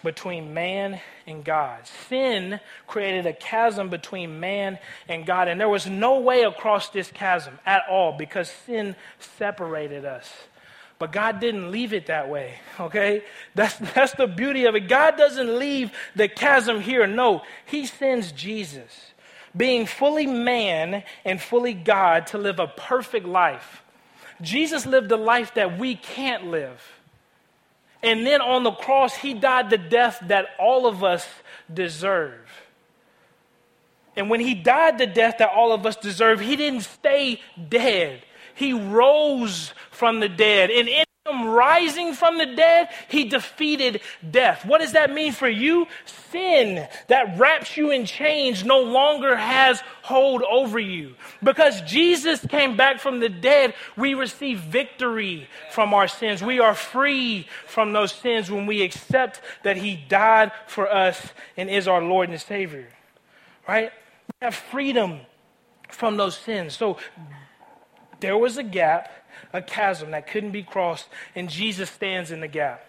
between 0.03 0.55
man 0.55 1.00
and 1.27 1.44
God. 1.44 1.87
Sin 2.09 2.61
created 2.87 3.27
a 3.27 3.33
chasm 3.33 3.88
between 3.88 4.38
man 4.40 4.79
and 5.09 5.27
God, 5.27 5.48
and 5.48 5.61
there 5.61 5.68
was 5.68 5.87
no 5.87 6.20
way 6.20 6.42
across 6.42 6.90
this 6.90 7.11
chasm 7.11 7.59
at 7.66 7.83
all 7.88 8.16
because 8.16 8.48
sin 8.66 8.94
separated 9.18 10.05
us. 10.05 10.33
But 10.98 11.12
God 11.12 11.40
didn't 11.40 11.70
leave 11.70 11.92
it 11.92 12.07
that 12.07 12.28
way, 12.28 12.54
okay? 12.78 13.24
That's, 13.54 13.76
that's 13.94 14.12
the 14.12 14.26
beauty 14.26 14.64
of 14.64 14.74
it. 14.74 14.88
God 14.88 15.16
doesn't 15.16 15.59
leave 15.59 15.92
the 16.14 16.28
chasm 16.28 16.80
here. 16.80 17.07
No, 17.07 17.42
He 17.66 17.87
sends 17.87 18.33
Jesus, 18.33 19.12
being 19.57 19.87
fully 19.87 20.26
man 20.26 21.02
and 21.24 21.40
fully 21.40 21.74
God, 21.74 22.28
to 22.28 22.38
live 22.38 22.59
a 22.59 22.66
perfect 22.68 23.26
life. 23.26 23.83
Jesus 24.40 24.87
lived 24.87 25.11
a 25.12 25.16
life 25.16 25.54
that 25.54 25.78
we 25.78 25.94
can't 25.94 26.46
live. 26.46 26.80
And 28.02 28.26
then 28.26 28.42
on 28.42 28.64
the 28.64 28.70
cross, 28.72 29.14
he 29.14 29.33
died 29.33 29.70
the 29.70 29.78
death 29.78 30.18
that 30.26 30.48
all 30.59 30.87
of 30.87 31.02
us 31.02 31.26
deserve. 31.72 32.38
And 34.14 34.28
when 34.28 34.40
he 34.40 34.54
died 34.54 34.98
the 34.98 35.07
death 35.07 35.38
that 35.38 35.48
all 35.48 35.72
of 35.72 35.87
us 35.87 35.96
deserve, 35.96 36.40
he 36.40 36.54
didn't 36.54 36.83
stay 36.83 37.40
dead. 37.68 38.22
He 38.55 38.73
rose 38.73 39.75
from 39.90 40.21
the 40.21 40.29
dead. 40.29 40.71
And 40.71 40.88
in 40.88 41.05
him 41.27 41.47
rising 41.47 42.12
from 42.12 42.37
the 42.37 42.47
dead, 42.47 42.88
he 43.09 43.25
defeated 43.25 44.03
death. 44.31 44.67
What 44.67 44.81
does 44.83 44.93
that 44.93 45.12
mean 45.12 45.33
for 45.33 45.49
you? 45.49 45.87
Sin 46.31 46.87
that 47.09 47.38
wraps 47.38 47.77
you 47.77 47.90
in 47.90 48.05
chains 48.05 48.62
no 48.62 48.81
longer 48.81 49.35
has 49.35 49.81
hold 50.03 50.43
over 50.43 50.79
you. 50.79 51.14
Because 51.43 51.81
Jesus 51.83 52.45
came 52.47 52.77
back 52.77 53.01
from 53.01 53.21
the 53.21 53.31
dead, 53.31 53.73
we 53.97 54.12
receive 54.12 54.61
victory 54.61 55.49
from 55.71 55.95
our 55.95 56.09
sins. 56.09 56.43
We 56.43 56.61
are 56.61 56.75
free 56.75 57.47
from 57.67 57.93
those 57.95 58.12
sins 58.12 58.51
when 58.51 58.67
we 58.67 58.83
accept 58.83 59.40
that 59.62 59.79
he 59.79 59.97
died 59.97 60.53
for 60.67 60.93
us 60.93 61.33
and 61.57 61.71
is 61.71 61.88
our 61.88 62.03
Lord 62.03 62.29
and 62.29 62.40
Savior. 62.40 62.88
Right? 63.67 63.93
We 64.29 64.45
have 64.45 64.55
freedom 64.55 65.21
from 65.88 66.19
those 66.19 66.37
sins. 66.37 66.77
So 66.77 66.99
there 68.25 68.39
was 68.39 68.57
a 68.57 68.63
gap 68.63 69.11
a 69.53 69.63
chasm 69.63 70.13
that 70.13 70.27
couldn't 70.27 70.51
be 70.51 70.63
crossed, 70.63 71.09
and 71.35 71.49
Jesus 71.49 71.91
stands 71.91 72.31
in 72.31 72.41
the 72.41 72.49
gap. 72.49 72.85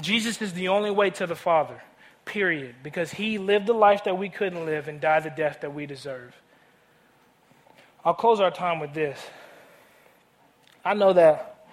Jesus 0.00 0.40
is 0.40 0.52
the 0.52 0.68
only 0.68 0.90
way 0.90 1.10
to 1.10 1.26
the 1.26 1.34
Father, 1.34 1.82
period, 2.24 2.76
because 2.82 3.10
he 3.12 3.38
lived 3.38 3.66
the 3.66 3.72
life 3.72 4.04
that 4.04 4.16
we 4.16 4.28
couldn't 4.28 4.64
live 4.64 4.88
and 4.88 5.00
died 5.00 5.24
the 5.24 5.30
death 5.30 5.58
that 5.62 5.74
we 5.74 5.86
deserve. 5.86 6.34
I'll 8.04 8.14
close 8.14 8.40
our 8.40 8.50
time 8.50 8.80
with 8.80 8.94
this. 8.94 9.18
I 10.84 10.94
know 10.94 11.12
that 11.12 11.66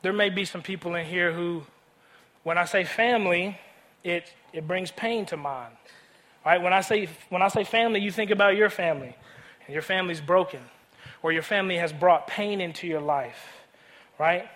there 0.00 0.12
may 0.12 0.30
be 0.30 0.44
some 0.44 0.62
people 0.62 0.94
in 0.94 1.04
here 1.04 1.32
who, 1.32 1.64
when 2.44 2.56
I 2.56 2.64
say 2.64 2.84
family, 2.84 3.58
it, 4.04 4.32
it 4.52 4.66
brings 4.66 4.90
pain 4.90 5.26
to 5.26 5.36
mind. 5.36 5.74
Right? 6.46 6.60
When 6.62 6.72
I 6.72 6.80
say 6.80 7.08
when 7.28 7.42
I 7.42 7.48
say 7.48 7.64
family, 7.64 8.00
you 8.00 8.10
think 8.10 8.30
about 8.30 8.56
your 8.56 8.70
family, 8.70 9.14
and 9.66 9.72
your 9.72 9.82
family's 9.82 10.20
broken 10.20 10.60
or 11.22 11.32
your 11.32 11.42
family 11.42 11.76
has 11.76 11.92
brought 11.92 12.26
pain 12.26 12.60
into 12.60 12.86
your 12.86 13.00
life, 13.00 13.46
right? 14.18 14.48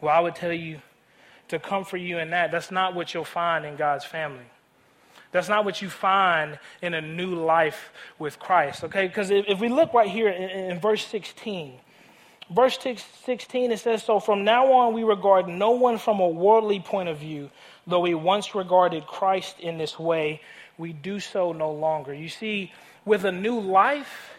Well, 0.00 0.14
I 0.14 0.20
would 0.20 0.34
tell 0.34 0.52
you 0.52 0.80
to 1.48 1.58
comfort 1.58 1.98
you 1.98 2.18
in 2.18 2.30
that. 2.30 2.50
That's 2.50 2.70
not 2.70 2.94
what 2.94 3.12
you'll 3.14 3.24
find 3.24 3.64
in 3.64 3.76
God's 3.76 4.04
family. 4.04 4.44
That's 5.30 5.48
not 5.48 5.64
what 5.64 5.82
you 5.82 5.90
find 5.90 6.58
in 6.80 6.94
a 6.94 7.00
new 7.00 7.34
life 7.34 7.90
with 8.18 8.38
Christ, 8.38 8.84
okay? 8.84 9.06
Because 9.06 9.30
if, 9.30 9.44
if, 9.46 9.60
we 9.60 9.68
look 9.68 9.92
right 9.92 10.08
here 10.08 10.28
in, 10.28 10.70
in 10.70 10.80
verse 10.80 11.06
16, 11.06 11.74
verse 12.54 12.78
16, 12.78 13.72
it 13.72 13.78
says, 13.78 14.02
So 14.02 14.20
from 14.20 14.44
now 14.44 14.72
on 14.72 14.94
we 14.94 15.02
regard 15.02 15.46
no 15.46 15.72
one 15.72 15.98
from 15.98 16.20
a 16.20 16.28
worldly 16.28 16.80
point 16.80 17.10
of 17.10 17.18
view, 17.18 17.50
though 17.86 18.00
we 18.00 18.14
once 18.14 18.54
regarded 18.54 19.06
Christ 19.06 19.60
in 19.60 19.76
this 19.76 19.98
way, 19.98 20.40
we 20.78 20.94
do 20.94 21.20
so 21.20 21.52
no 21.52 21.72
longer. 21.72 22.14
You 22.14 22.28
see, 22.28 22.72
with 23.04 23.24
a 23.24 23.32
new 23.32 23.60
life, 23.60 24.37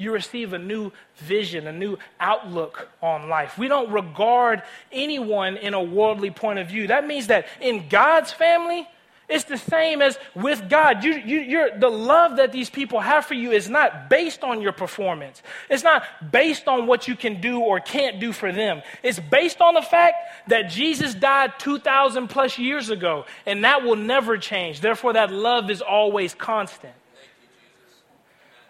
you 0.00 0.12
receive 0.12 0.54
a 0.54 0.58
new 0.58 0.90
vision, 1.16 1.66
a 1.66 1.72
new 1.72 1.98
outlook 2.18 2.88
on 3.02 3.28
life. 3.28 3.58
We 3.58 3.68
don't 3.68 3.92
regard 3.92 4.62
anyone 4.90 5.58
in 5.58 5.74
a 5.74 5.82
worldly 5.82 6.30
point 6.30 6.58
of 6.58 6.68
view. 6.68 6.86
That 6.86 7.06
means 7.06 7.26
that 7.26 7.46
in 7.60 7.88
God's 7.90 8.32
family, 8.32 8.88
it's 9.28 9.44
the 9.44 9.58
same 9.58 10.00
as 10.00 10.18
with 10.34 10.70
God. 10.70 11.04
You, 11.04 11.12
you, 11.12 11.70
the 11.78 11.90
love 11.90 12.38
that 12.38 12.50
these 12.50 12.70
people 12.70 12.98
have 12.98 13.26
for 13.26 13.34
you 13.34 13.52
is 13.52 13.68
not 13.68 14.08
based 14.08 14.42
on 14.42 14.62
your 14.62 14.72
performance. 14.72 15.42
It's 15.68 15.84
not 15.84 16.02
based 16.32 16.66
on 16.66 16.86
what 16.86 17.06
you 17.06 17.14
can 17.14 17.42
do 17.42 17.60
or 17.60 17.78
can't 17.78 18.18
do 18.18 18.32
for 18.32 18.50
them. 18.52 18.80
It's 19.02 19.20
based 19.20 19.60
on 19.60 19.74
the 19.74 19.82
fact 19.82 20.14
that 20.48 20.70
Jesus 20.70 21.14
died 21.14 21.58
2,000 21.58 22.28
plus 22.28 22.58
years 22.58 22.88
ago, 22.88 23.26
and 23.44 23.64
that 23.64 23.84
will 23.84 23.96
never 23.96 24.38
change. 24.38 24.80
Therefore, 24.80 25.12
that 25.12 25.30
love 25.30 25.70
is 25.70 25.82
always 25.82 26.34
constant. 26.34 26.94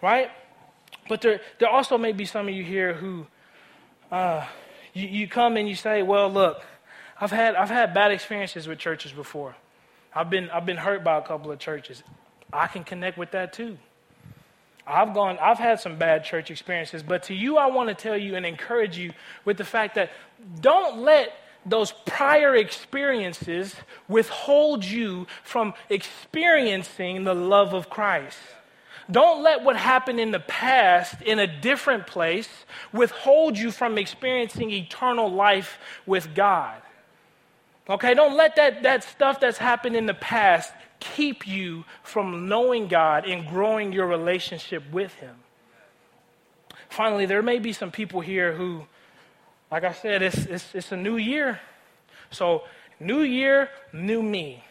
right? 0.02 0.30
But 1.10 1.22
there, 1.22 1.40
there 1.58 1.68
also 1.68 1.98
may 1.98 2.12
be 2.12 2.24
some 2.24 2.46
of 2.46 2.54
you 2.54 2.62
here 2.62 2.94
who 2.94 3.26
uh, 4.12 4.46
you, 4.94 5.08
you 5.08 5.26
come 5.26 5.56
and 5.56 5.68
you 5.68 5.74
say, 5.74 6.02
well, 6.04 6.30
look, 6.30 6.62
I've 7.20 7.32
had, 7.32 7.56
I've 7.56 7.68
had 7.68 7.92
bad 7.92 8.12
experiences 8.12 8.68
with 8.68 8.78
churches 8.78 9.10
before. 9.10 9.56
I've 10.14 10.30
been, 10.30 10.48
I've 10.50 10.64
been 10.64 10.76
hurt 10.76 11.02
by 11.02 11.18
a 11.18 11.22
couple 11.22 11.50
of 11.50 11.58
churches. 11.58 12.04
I 12.52 12.68
can 12.68 12.84
connect 12.84 13.18
with 13.18 13.32
that 13.32 13.52
too. 13.52 13.76
I've 14.86 15.12
gone, 15.12 15.36
I've 15.42 15.58
had 15.58 15.80
some 15.80 15.98
bad 15.98 16.22
church 16.22 16.48
experiences, 16.48 17.02
but 17.02 17.24
to 17.24 17.34
you, 17.34 17.56
I 17.56 17.66
want 17.66 17.88
to 17.88 17.94
tell 17.96 18.16
you 18.16 18.36
and 18.36 18.46
encourage 18.46 18.96
you 18.96 19.12
with 19.44 19.56
the 19.56 19.64
fact 19.64 19.96
that 19.96 20.12
don't 20.60 20.98
let 20.98 21.32
those 21.66 21.90
prior 22.06 22.54
experiences 22.54 23.74
withhold 24.06 24.84
you 24.84 25.26
from 25.42 25.74
experiencing 25.88 27.24
the 27.24 27.34
love 27.34 27.74
of 27.74 27.90
Christ. 27.90 28.38
Don't 29.10 29.42
let 29.42 29.64
what 29.64 29.76
happened 29.76 30.20
in 30.20 30.30
the 30.30 30.40
past 30.40 31.20
in 31.22 31.38
a 31.38 31.46
different 31.46 32.06
place 32.06 32.48
withhold 32.92 33.58
you 33.58 33.70
from 33.70 33.98
experiencing 33.98 34.70
eternal 34.70 35.30
life 35.30 35.78
with 36.06 36.34
God. 36.34 36.80
Okay, 37.88 38.14
don't 38.14 38.36
let 38.36 38.56
that, 38.56 38.82
that 38.84 39.02
stuff 39.02 39.40
that's 39.40 39.58
happened 39.58 39.96
in 39.96 40.06
the 40.06 40.14
past 40.14 40.72
keep 41.00 41.46
you 41.46 41.84
from 42.02 42.48
knowing 42.48 42.86
God 42.86 43.26
and 43.26 43.46
growing 43.48 43.92
your 43.92 44.06
relationship 44.06 44.82
with 44.92 45.12
Him. 45.14 45.34
Finally, 46.88 47.26
there 47.26 47.42
may 47.42 47.58
be 47.58 47.72
some 47.72 47.90
people 47.90 48.20
here 48.20 48.52
who, 48.52 48.84
like 49.72 49.84
I 49.84 49.92
said, 49.92 50.22
it's, 50.22 50.38
it's, 50.46 50.74
it's 50.74 50.92
a 50.92 50.96
new 50.96 51.16
year. 51.16 51.60
So, 52.30 52.64
new 53.00 53.22
year, 53.22 53.70
new 53.92 54.22
me. 54.22 54.64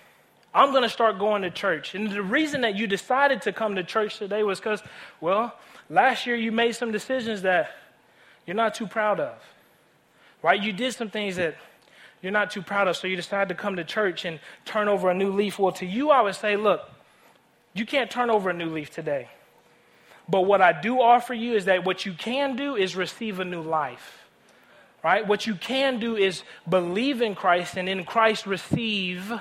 I'm 0.53 0.71
going 0.71 0.83
to 0.83 0.89
start 0.89 1.19
going 1.19 1.43
to 1.43 1.51
church. 1.51 1.93
And 1.93 2.09
the 2.09 2.23
reason 2.23 2.62
that 2.62 2.75
you 2.75 2.88
decided 2.88 3.43
to 3.43 3.53
come 3.53 3.75
to 3.75 3.83
church 3.83 4.17
today 4.17 4.43
was 4.43 4.59
because, 4.59 4.81
well, 5.21 5.53
last 5.89 6.25
year 6.25 6.35
you 6.35 6.51
made 6.51 6.73
some 6.73 6.91
decisions 6.91 7.43
that 7.43 7.71
you're 8.47 8.55
not 8.55 8.73
too 8.73 8.88
proud 8.88 9.19
of. 9.19 9.35
Right? 10.41 10.62
You 10.62 10.73
did 10.73 10.93
some 10.93 11.09
things 11.09 11.35
that 11.35 11.55
you're 12.21 12.31
not 12.31 12.51
too 12.51 12.62
proud 12.62 12.88
of, 12.88 12.97
so 12.97 13.07
you 13.07 13.15
decided 13.15 13.49
to 13.49 13.55
come 13.55 13.75
to 13.75 13.83
church 13.83 14.25
and 14.25 14.39
turn 14.65 14.88
over 14.88 15.09
a 15.09 15.13
new 15.13 15.31
leaf. 15.31 15.59
Well, 15.59 15.71
to 15.73 15.85
you, 15.85 16.09
I 16.09 16.21
would 16.21 16.35
say, 16.35 16.55
look, 16.55 16.81
you 17.73 17.85
can't 17.85 18.09
turn 18.09 18.29
over 18.29 18.49
a 18.49 18.53
new 18.53 18.69
leaf 18.69 18.89
today. 18.89 19.29
But 20.27 20.41
what 20.41 20.62
I 20.62 20.79
do 20.79 21.01
offer 21.01 21.33
you 21.33 21.53
is 21.55 21.65
that 21.65 21.85
what 21.85 22.05
you 22.05 22.13
can 22.13 22.55
do 22.55 22.75
is 22.75 22.95
receive 22.95 23.39
a 23.39 23.45
new 23.45 23.62
life. 23.62 24.25
Right? 25.03 25.25
What 25.25 25.47
you 25.47 25.55
can 25.55 25.99
do 25.99 26.17
is 26.17 26.43
believe 26.67 27.21
in 27.21 27.35
Christ 27.35 27.77
and 27.77 27.88
in 27.88 28.03
Christ 28.03 28.45
receive 28.45 29.31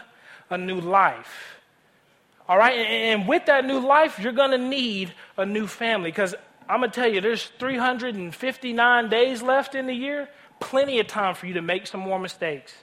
a 0.50 0.58
new 0.58 0.80
life. 0.80 1.60
All 2.48 2.56
right? 2.56 2.76
And, 2.78 3.28
with 3.28 3.46
that 3.46 3.64
new 3.64 3.78
life, 3.78 4.18
you're 4.18 4.32
going 4.32 4.52
to 4.52 4.58
need 4.58 5.12
a 5.36 5.44
new 5.44 5.66
family 5.66 6.10
because 6.10 6.34
I'm 6.68 6.80
going 6.80 6.90
to 6.90 7.00
tell 7.00 7.08
you, 7.08 7.20
there's 7.20 7.44
359 7.58 9.08
days 9.08 9.42
left 9.42 9.74
in 9.74 9.86
the 9.86 9.94
year 9.94 10.28
plenty 10.60 10.98
of 10.98 11.06
time 11.06 11.34
for 11.34 11.46
you 11.46 11.54
to 11.54 11.62
make 11.62 11.86
some 11.86 12.00
more 12.00 12.18
mistakes, 12.18 12.74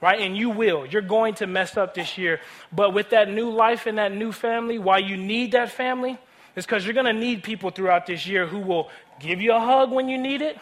right? 0.00 0.20
And 0.20 0.36
you 0.36 0.50
will. 0.50 0.84
You're 0.84 1.02
going 1.02 1.34
to 1.34 1.46
mess 1.46 1.76
up 1.76 1.94
this 1.94 2.18
year. 2.18 2.40
But 2.72 2.92
with 2.92 3.10
that 3.10 3.30
new 3.30 3.50
life 3.50 3.86
and 3.86 3.98
that 3.98 4.12
new 4.12 4.32
family, 4.32 4.78
why 4.78 4.98
you 4.98 5.16
need 5.16 5.52
that 5.52 5.70
family 5.70 6.18
is 6.56 6.66
because 6.66 6.84
you're 6.84 6.94
going 6.94 7.06
to 7.06 7.12
need 7.12 7.42
people 7.42 7.70
throughout 7.70 8.06
this 8.06 8.26
year 8.26 8.46
who 8.46 8.58
will 8.58 8.90
give 9.20 9.40
you 9.40 9.52
a 9.52 9.60
hug 9.60 9.92
when 9.92 10.08
you 10.08 10.18
need 10.18 10.42
it 10.42 10.58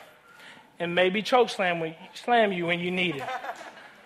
and 0.78 0.94
maybe 0.94 1.22
choke 1.22 1.48
slam, 1.48 1.80
when, 1.80 1.94
slam 2.14 2.52
you 2.52 2.66
when 2.66 2.80
you 2.80 2.90
need 2.90 3.16
it 3.16 3.28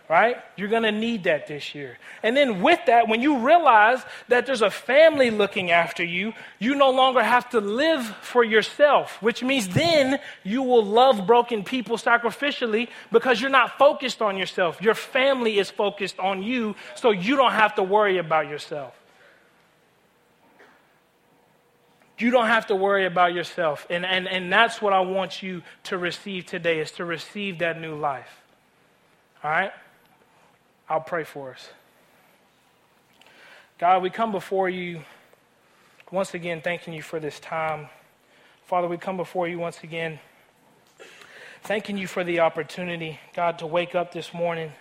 right? 0.08 0.36
You're 0.56 0.68
going 0.68 0.84
to 0.84 0.92
need 0.92 1.24
that 1.24 1.48
this 1.48 1.74
year. 1.74 1.98
And 2.22 2.36
then 2.36 2.62
with 2.62 2.78
that, 2.86 3.08
when 3.08 3.20
you 3.20 3.38
realize 3.38 4.02
that 4.28 4.46
there's 4.46 4.62
a 4.62 4.70
family 4.70 5.30
looking 5.30 5.72
after 5.72 6.04
you, 6.04 6.32
you 6.60 6.76
no 6.76 6.90
longer 6.90 7.22
have 7.22 7.50
to 7.50 7.60
live 7.60 8.06
for 8.20 8.44
yourself, 8.44 9.20
which 9.20 9.42
means 9.42 9.68
then 9.68 10.20
you 10.44 10.62
will 10.62 10.84
love 10.84 11.26
broken 11.26 11.64
people 11.64 11.96
sacrificially 11.96 12.88
because 13.10 13.40
you're 13.40 13.50
not 13.50 13.78
focused 13.78 14.22
on 14.22 14.36
yourself. 14.36 14.80
Your 14.80 14.94
family 14.94 15.58
is 15.58 15.70
focused 15.70 16.18
on 16.20 16.42
you, 16.42 16.76
so 16.94 17.10
you 17.10 17.34
don't 17.34 17.52
have 17.52 17.74
to 17.74 17.82
worry 17.82 18.18
about 18.18 18.48
yourself. 18.48 18.94
You 22.18 22.30
don't 22.30 22.46
have 22.46 22.68
to 22.68 22.76
worry 22.76 23.04
about 23.06 23.34
yourself. 23.34 23.86
And, 23.90 24.06
and, 24.06 24.26
and 24.26 24.50
that's 24.50 24.80
what 24.80 24.92
I 24.92 25.00
want 25.00 25.42
you 25.42 25.62
to 25.84 25.98
receive 25.98 26.46
today 26.46 26.78
is 26.78 26.92
to 26.92 27.04
receive 27.04 27.58
that 27.58 27.78
new 27.78 27.94
life. 27.94 28.42
All 29.44 29.50
right? 29.50 29.72
I'll 30.88 31.00
pray 31.00 31.24
for 31.24 31.50
us. 31.52 31.68
God, 33.78 34.02
we 34.02 34.10
come 34.10 34.32
before 34.32 34.68
you 34.68 35.00
once 36.10 36.34
again, 36.34 36.60
thanking 36.62 36.94
you 36.94 37.02
for 37.02 37.18
this 37.18 37.40
time. 37.40 37.88
Father, 38.64 38.86
we 38.86 38.96
come 38.96 39.16
before 39.16 39.48
you 39.48 39.58
once 39.58 39.82
again, 39.82 40.20
thanking 41.62 41.98
you 41.98 42.06
for 42.06 42.22
the 42.22 42.40
opportunity, 42.40 43.18
God, 43.34 43.58
to 43.58 43.66
wake 43.66 43.94
up 43.94 44.12
this 44.12 44.32
morning, 44.32 44.72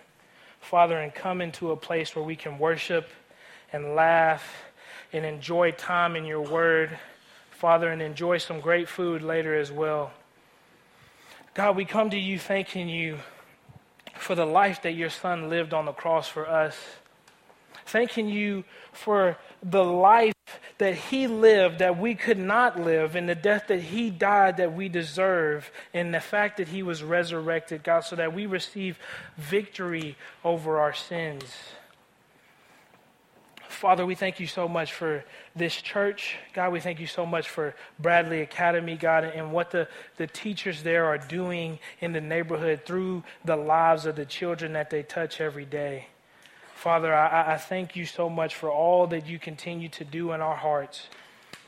Father, 0.60 0.96
and 0.96 1.12
come 1.12 1.40
into 1.40 1.72
a 1.72 1.76
place 1.76 2.14
where 2.14 2.24
we 2.24 2.36
can 2.36 2.58
worship 2.58 3.10
and 3.72 3.96
laugh 3.96 4.64
and 5.12 5.24
enjoy 5.24 5.72
time 5.72 6.14
in 6.14 6.24
your 6.24 6.40
word, 6.40 6.96
Father, 7.50 7.88
and 7.88 8.00
enjoy 8.00 8.38
some 8.38 8.60
great 8.60 8.88
food 8.88 9.22
later 9.22 9.54
as 9.58 9.72
well. 9.72 10.12
God, 11.54 11.76
we 11.76 11.84
come 11.84 12.10
to 12.10 12.18
you 12.18 12.38
thanking 12.38 12.88
you 12.88 13.18
for 14.18 14.34
the 14.34 14.46
life 14.46 14.82
that 14.82 14.92
your 14.92 15.10
son 15.10 15.48
lived 15.48 15.74
on 15.74 15.86
the 15.86 15.92
cross 15.92 16.28
for 16.28 16.48
us. 16.48 16.76
Thanking 17.86 18.28
you 18.28 18.64
for 18.92 19.38
the 19.62 19.84
life 19.84 20.34
that 20.78 20.94
he 20.94 21.26
lived 21.26 21.78
that 21.78 21.98
we 21.98 22.14
could 22.14 22.38
not 22.38 22.80
live, 22.80 23.14
and 23.16 23.28
the 23.28 23.34
death 23.34 23.68
that 23.68 23.80
he 23.80 24.10
died 24.10 24.56
that 24.58 24.74
we 24.74 24.88
deserve, 24.88 25.70
and 25.94 26.12
the 26.12 26.20
fact 26.20 26.56
that 26.58 26.68
he 26.68 26.82
was 26.82 27.02
resurrected, 27.02 27.82
God, 27.82 28.00
so 28.00 28.16
that 28.16 28.34
we 28.34 28.46
receive 28.46 28.98
victory 29.36 30.16
over 30.44 30.78
our 30.78 30.92
sins. 30.92 31.44
Father, 33.76 34.06
we 34.06 34.14
thank 34.14 34.40
you 34.40 34.46
so 34.46 34.66
much 34.66 34.94
for 34.94 35.22
this 35.54 35.74
church. 35.74 36.38
God, 36.54 36.72
we 36.72 36.80
thank 36.80 36.98
you 36.98 37.06
so 37.06 37.26
much 37.26 37.50
for 37.50 37.74
Bradley 37.98 38.40
Academy, 38.40 38.96
God, 38.96 39.24
and 39.24 39.52
what 39.52 39.70
the, 39.70 39.86
the 40.16 40.26
teachers 40.26 40.82
there 40.82 41.04
are 41.04 41.18
doing 41.18 41.78
in 42.00 42.14
the 42.14 42.20
neighborhood 42.22 42.86
through 42.86 43.22
the 43.44 43.54
lives 43.54 44.06
of 44.06 44.16
the 44.16 44.24
children 44.24 44.72
that 44.72 44.88
they 44.88 45.02
touch 45.02 45.42
every 45.42 45.66
day. 45.66 46.06
Father, 46.74 47.14
I, 47.14 47.52
I 47.52 47.56
thank 47.58 47.94
you 47.94 48.06
so 48.06 48.30
much 48.30 48.54
for 48.54 48.70
all 48.70 49.08
that 49.08 49.26
you 49.26 49.38
continue 49.38 49.90
to 49.90 50.04
do 50.04 50.32
in 50.32 50.40
our 50.40 50.56
hearts. 50.56 51.08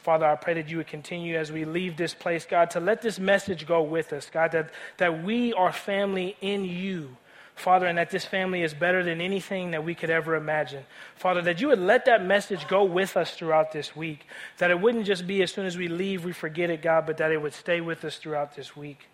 Father, 0.02 0.24
I 0.24 0.36
pray 0.36 0.54
that 0.54 0.70
you 0.70 0.78
would 0.78 0.86
continue 0.86 1.36
as 1.36 1.52
we 1.52 1.66
leave 1.66 1.98
this 1.98 2.14
place, 2.14 2.46
God, 2.46 2.70
to 2.70 2.80
let 2.80 3.02
this 3.02 3.18
message 3.18 3.66
go 3.66 3.82
with 3.82 4.14
us, 4.14 4.30
God, 4.30 4.52
that, 4.52 4.70
that 4.96 5.22
we 5.24 5.52
are 5.52 5.72
family 5.74 6.38
in 6.40 6.64
you. 6.64 7.18
Father, 7.58 7.86
and 7.86 7.98
that 7.98 8.10
this 8.10 8.24
family 8.24 8.62
is 8.62 8.74
better 8.74 9.02
than 9.02 9.20
anything 9.20 9.72
that 9.72 9.84
we 9.84 9.94
could 9.94 10.10
ever 10.10 10.34
imagine. 10.34 10.84
Father, 11.16 11.42
that 11.42 11.60
you 11.60 11.68
would 11.68 11.78
let 11.78 12.04
that 12.06 12.24
message 12.24 12.66
go 12.68 12.84
with 12.84 13.16
us 13.16 13.34
throughout 13.34 13.72
this 13.72 13.94
week. 13.94 14.26
That 14.58 14.70
it 14.70 14.80
wouldn't 14.80 15.06
just 15.06 15.26
be 15.26 15.42
as 15.42 15.52
soon 15.52 15.66
as 15.66 15.76
we 15.76 15.88
leave, 15.88 16.24
we 16.24 16.32
forget 16.32 16.70
it, 16.70 16.82
God, 16.82 17.06
but 17.06 17.16
that 17.18 17.32
it 17.32 17.40
would 17.40 17.54
stay 17.54 17.80
with 17.80 18.04
us 18.04 18.16
throughout 18.16 18.56
this 18.56 18.76
week. 18.76 19.08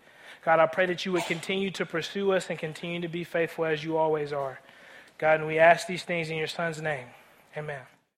God, 0.44 0.60
I 0.60 0.66
pray 0.66 0.86
that 0.86 1.06
you 1.06 1.12
would 1.12 1.24
continue 1.24 1.70
to 1.72 1.86
pursue 1.86 2.32
us 2.32 2.50
and 2.50 2.58
continue 2.58 3.00
to 3.00 3.08
be 3.08 3.24
faithful 3.24 3.64
as 3.64 3.82
you 3.82 3.96
always 3.96 4.32
are. 4.32 4.60
God, 5.16 5.40
and 5.40 5.46
we 5.46 5.58
ask 5.58 5.86
these 5.86 6.02
things 6.02 6.28
in 6.28 6.36
your 6.36 6.46
Son's 6.46 6.82
name. 6.82 7.06
Amen. 7.56 7.93